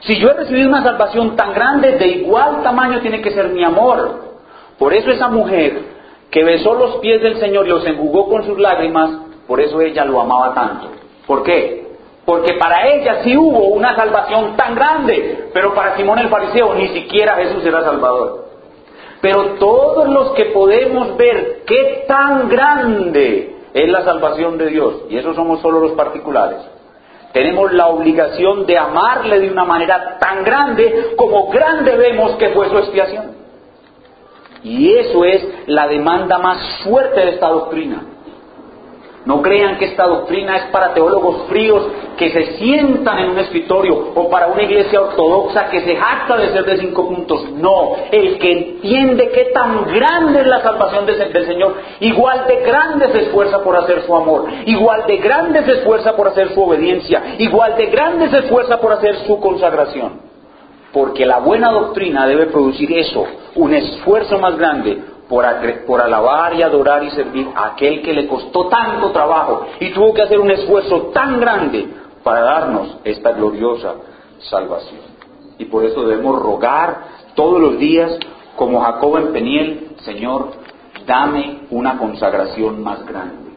[0.00, 3.62] Si yo he recibido una salvación tan grande, de igual tamaño tiene que ser mi
[3.62, 4.30] amor.
[4.78, 5.82] Por eso esa mujer
[6.30, 9.10] que besó los pies del Señor y los enjugó con sus lágrimas,
[9.46, 10.88] por eso ella lo amaba tanto.
[11.26, 11.88] ¿Por qué?
[12.24, 16.88] Porque para ella sí hubo una salvación tan grande, pero para Simón el fariseo ni
[16.88, 18.49] siquiera Jesús era salvador.
[19.20, 25.18] Pero todos los que podemos ver qué tan grande es la salvación de Dios, y
[25.18, 26.58] eso somos solo los particulares,
[27.32, 32.68] tenemos la obligación de amarle de una manera tan grande como grande vemos que fue
[32.68, 33.36] su expiación.
[34.64, 38.04] Y eso es la demanda más fuerte de esta doctrina.
[39.24, 41.86] No crean que esta doctrina es para teólogos fríos
[42.20, 46.50] que se sientan en un escritorio o para una iglesia ortodoxa que se jacta de
[46.50, 47.50] ser de cinco puntos.
[47.52, 53.08] No, el que entiende qué tan grande es la salvación del Señor, igual de grande
[53.08, 57.36] se esfuerza por hacer su amor, igual de grande se esfuerza por hacer su obediencia,
[57.38, 60.20] igual de grande se esfuerza por hacer su consagración.
[60.92, 65.46] Porque la buena doctrina debe producir eso, un esfuerzo más grande por,
[66.02, 70.20] alabar y adorar y servir a aquel que le costó tanto trabajo y tuvo que
[70.22, 71.88] hacer un esfuerzo tan grande
[72.22, 73.94] para darnos esta gloriosa
[74.50, 75.00] salvación.
[75.58, 77.04] Y por eso debemos rogar
[77.34, 78.18] todos los días,
[78.56, 80.52] como Jacob en Peniel, Señor,
[81.06, 83.50] dame una consagración más grande,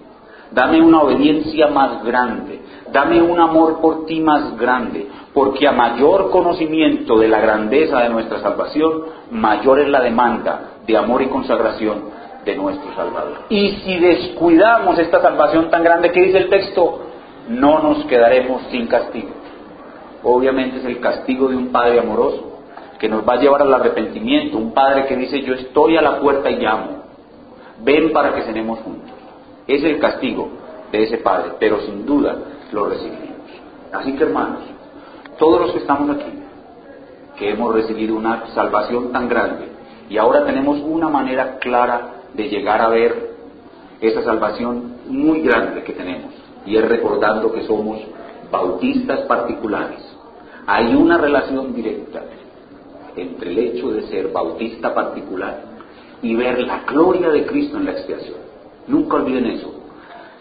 [0.52, 2.62] dame una obediencia más grande,
[2.94, 8.10] Dame un amor por ti más grande, porque a mayor conocimiento de la grandeza de
[8.10, 12.04] nuestra salvación, mayor es la demanda de amor y consagración
[12.46, 13.46] de nuestro Salvador.
[13.50, 17.00] Y si descuidamos esta salvación tan grande que dice el texto,
[17.50, 19.30] no nos quedaremos sin castigo.
[20.24, 22.62] Obviamente es el castigo de un Padre amoroso
[23.00, 26.20] que nos va a llevar al arrepentimiento, un Padre que dice yo estoy a la
[26.20, 27.04] puerta y llamo,
[27.84, 29.12] ven para que cenemos juntos.
[29.68, 30.50] Es el castigo
[30.92, 32.38] de ese Padre, pero sin duda
[32.72, 33.30] lo recibimos.
[33.92, 34.62] Así que hermanos,
[35.38, 36.32] todos los que estamos aquí,
[37.38, 39.68] que hemos recibido una salvación tan grande
[40.10, 43.32] y ahora tenemos una manera clara de llegar a ver
[44.02, 46.34] esa salvación muy grande que tenemos,
[46.66, 48.00] y es recordando que somos
[48.52, 50.00] bautistas particulares.
[50.66, 52.24] Hay una relación directa
[53.16, 55.62] entre el hecho de ser bautista particular
[56.22, 58.38] y ver la gloria de Cristo en la expiación.
[58.88, 59.72] Nunca olviden eso,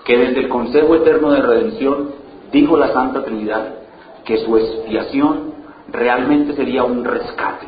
[0.04, 2.10] que desde el Consejo Eterno de Redención
[2.52, 3.74] dijo la Santa Trinidad
[4.24, 5.52] que su expiación
[5.90, 7.66] realmente sería un rescate,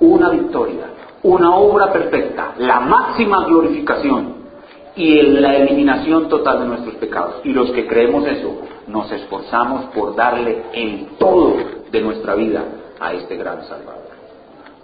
[0.00, 0.86] una victoria,
[1.22, 4.41] una obra perfecta, la máxima glorificación
[4.94, 7.36] y la eliminación total de nuestros pecados.
[7.44, 11.56] Y los que creemos eso, nos esforzamos por darle el todo
[11.90, 12.64] de nuestra vida
[13.00, 14.02] a este gran Salvador.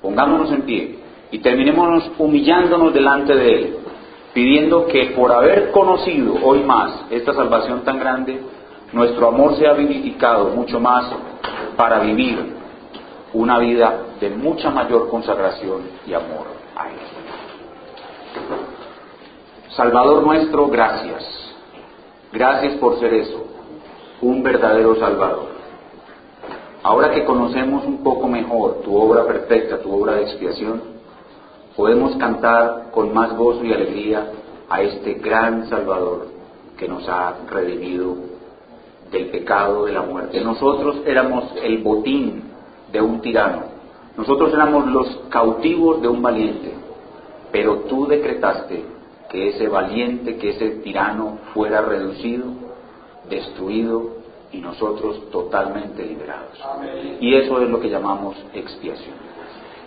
[0.00, 0.98] Pongámonos en pie
[1.30, 3.76] y terminémonos humillándonos delante de Él,
[4.32, 8.40] pidiendo que por haber conocido hoy más esta salvación tan grande,
[8.92, 11.12] nuestro amor sea vivificado mucho más
[11.76, 12.38] para vivir
[13.34, 16.46] una vida de mucha mayor consagración y amor
[16.76, 17.07] a Él.
[19.76, 21.22] Salvador nuestro, gracias.
[22.32, 23.44] Gracias por ser eso,
[24.22, 25.46] un verdadero Salvador.
[26.82, 30.80] Ahora que conocemos un poco mejor tu obra perfecta, tu obra de expiación,
[31.76, 34.30] podemos cantar con más gozo y alegría
[34.70, 36.28] a este gran Salvador
[36.78, 38.16] que nos ha redimido
[39.10, 40.40] del pecado, de la muerte.
[40.40, 42.42] Nosotros éramos el botín
[42.90, 43.64] de un tirano,
[44.16, 46.72] nosotros éramos los cautivos de un valiente,
[47.52, 48.97] pero tú decretaste
[49.28, 52.46] que ese valiente, que ese tirano fuera reducido,
[53.28, 54.18] destruido
[54.52, 56.58] y nosotros totalmente liberados.
[57.20, 59.14] Y eso es lo que llamamos expiación.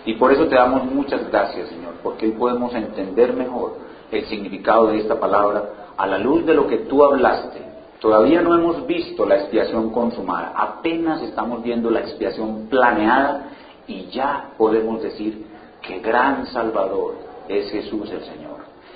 [0.05, 3.77] Y por eso te damos muchas gracias, Señor, porque hoy podemos entender mejor
[4.11, 7.61] el significado de esta palabra a la luz de lo que tú hablaste.
[7.99, 13.49] Todavía no hemos visto la expiación consumada, apenas estamos viendo la expiación planeada
[13.87, 15.45] y ya podemos decir
[15.83, 17.15] que gran Salvador
[17.47, 18.50] es Jesús el Señor.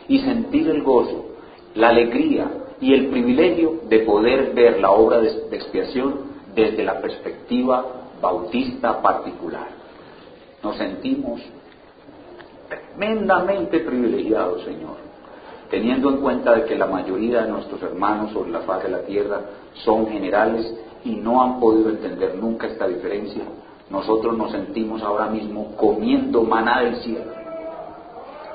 [0.08, 1.26] Y sentir el gozo,
[1.74, 2.50] la alegría,
[2.82, 7.86] y el privilegio de poder ver la obra de, expiación desde la perspectiva
[8.22, 9.68] bautista particular.
[10.64, 11.42] Nos sentimos
[12.68, 14.98] tremendamente privilegiados, Señor,
[15.70, 19.02] teniendo en cuenta de que la mayoría de nuestros hermanos sobre la faz de la
[19.02, 19.42] tierra
[19.84, 23.44] son generales y no han podido entender nunca esta diferencia.
[23.90, 27.32] Nosotros nos sentimos ahora mismo comiendo maná del cielo,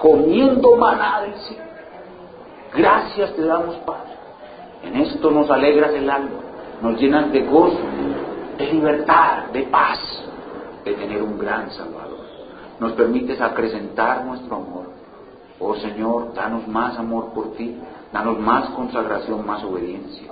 [0.01, 1.59] comiendo maná del.
[2.75, 4.11] Gracias te damos, Padre
[4.83, 6.41] en esto nos alegras el alma,
[6.83, 7.79] nos llenas de gozo,
[8.57, 9.99] de libertad, de paz,
[10.85, 12.21] de tener un gran Salvador.
[12.79, 14.91] Nos permites acrecentar nuestro amor.
[15.59, 17.77] Oh Señor, danos más amor por ti,
[18.13, 20.27] danos más consagración, más obediencia,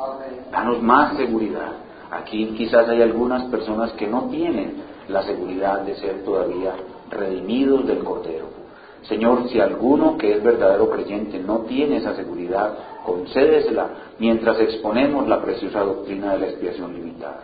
[0.51, 1.73] danos más seguridad.
[2.11, 6.73] Aquí quizás hay algunas personas que no tienen la seguridad de ser todavía
[7.11, 8.58] redimidos del Cordero.
[9.03, 12.75] Señor, si alguno que es verdadero creyente no tiene esa seguridad,
[13.05, 13.87] concédesela
[14.19, 17.41] mientras exponemos la preciosa doctrina de la expiación limitada.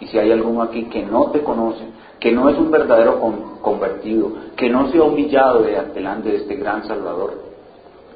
[0.00, 1.84] Y si hay alguno aquí que no te conoce,
[2.20, 3.20] que no es un verdadero
[3.62, 7.40] convertido, que no se ha humillado delante de este gran Salvador,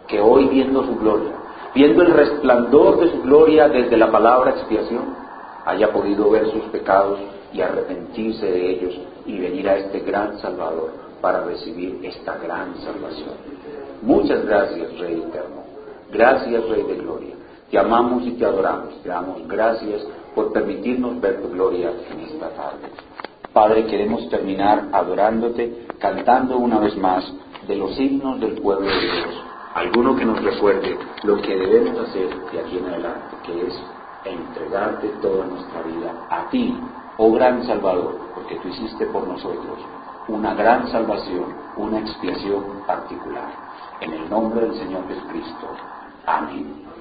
[0.06, 1.32] que hoy viendo su gloria,
[1.74, 5.04] viendo el resplandor de su gloria desde la palabra expiación,
[5.64, 7.18] haya podido ver sus pecados
[7.52, 13.34] y arrepentirse de ellos y venir a este gran Salvador para recibir esta gran salvación.
[14.02, 15.64] Muchas gracias, Rey Eterno.
[16.12, 17.34] Gracias, Rey de Gloria.
[17.70, 19.02] Te amamos y te adoramos.
[19.02, 22.88] Te damos gracias por permitirnos ver tu gloria en esta tarde.
[23.52, 27.24] Padre, queremos terminar adorándote, cantando una vez más
[27.66, 29.44] de los himnos del pueblo de Dios.
[29.74, 33.74] Alguno que nos recuerde lo que debemos hacer de aquí en adelante, que es
[34.24, 36.76] entregarte toda nuestra vida a ti,
[37.18, 39.78] oh gran Salvador, porque tú hiciste por nosotros
[40.28, 43.48] una gran salvación, una expiación particular.
[44.00, 45.68] En el nombre del Señor Jesucristo.
[46.26, 46.95] Amém.